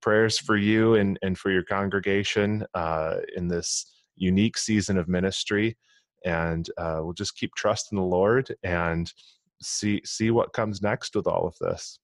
prayers 0.00 0.38
for 0.38 0.56
you 0.56 0.94
and, 0.94 1.18
and 1.22 1.36
for 1.36 1.50
your 1.50 1.64
congregation 1.64 2.64
uh, 2.74 3.16
in 3.36 3.48
this 3.48 4.04
unique 4.14 4.56
season 4.56 4.96
of 4.96 5.08
ministry. 5.08 5.76
And 6.24 6.68
uh, 6.78 7.00
we'll 7.02 7.14
just 7.14 7.36
keep 7.36 7.50
trusting 7.56 7.98
the 7.98 8.04
Lord 8.04 8.54
and 8.62 9.12
see 9.62 10.00
see 10.04 10.30
what 10.30 10.52
comes 10.52 10.82
next 10.82 11.14
with 11.14 11.26
all 11.26 11.46
of 11.46 11.56
this. 11.60 11.98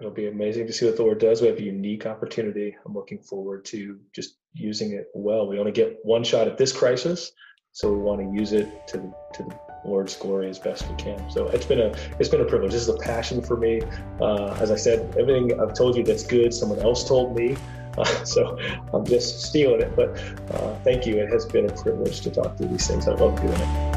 It'll 0.00 0.12
be 0.12 0.28
amazing 0.28 0.66
to 0.66 0.72
see 0.72 0.86
what 0.86 0.96
the 0.96 1.02
Lord 1.02 1.18
does. 1.18 1.42
We 1.42 1.48
have 1.48 1.58
a 1.58 1.62
unique 1.62 2.06
opportunity. 2.06 2.74
I'm 2.86 2.94
looking 2.94 3.18
forward 3.18 3.66
to 3.66 3.98
just 4.14 4.36
using 4.54 4.92
it 4.92 5.08
well. 5.14 5.46
We 5.46 5.58
only 5.58 5.72
get 5.72 5.98
one 6.02 6.24
shot 6.24 6.48
at 6.48 6.56
this 6.56 6.72
crisis, 6.72 7.32
so 7.72 7.92
we 7.92 7.98
want 7.98 8.20
to 8.20 8.40
use 8.40 8.52
it 8.52 8.88
to 8.88 8.96
the, 8.96 9.14
to 9.34 9.42
the 9.42 9.58
Lord's 9.84 10.16
glory 10.16 10.48
as 10.48 10.58
best 10.58 10.88
we 10.88 10.96
can. 10.96 11.30
So 11.30 11.48
it's 11.48 11.66
been 11.66 11.80
a 11.80 11.94
it's 12.18 12.30
been 12.30 12.40
a 12.40 12.46
privilege. 12.46 12.72
This 12.72 12.82
is 12.82 12.88
a 12.88 12.96
passion 12.96 13.42
for 13.42 13.56
me. 13.56 13.82
Uh, 14.20 14.56
as 14.60 14.70
I 14.70 14.76
said, 14.76 15.00
everything 15.18 15.60
I've 15.60 15.74
told 15.74 15.96
you 15.96 16.02
that's 16.02 16.24
good, 16.24 16.54
someone 16.54 16.78
else 16.80 17.06
told 17.06 17.36
me. 17.36 17.56
Uh, 17.98 18.04
so 18.24 18.58
I'm 18.94 19.04
just 19.04 19.42
stealing 19.42 19.82
it. 19.82 19.94
But 19.94 20.18
uh, 20.54 20.74
thank 20.82 21.06
you. 21.06 21.18
It 21.18 21.30
has 21.30 21.44
been 21.44 21.68
a 21.68 21.72
privilege 21.72 22.22
to 22.22 22.30
talk 22.30 22.56
through 22.56 22.68
these 22.68 22.86
things. 22.86 23.06
I 23.06 23.12
love 23.14 23.36
doing 23.40 23.52
it. 23.52 23.89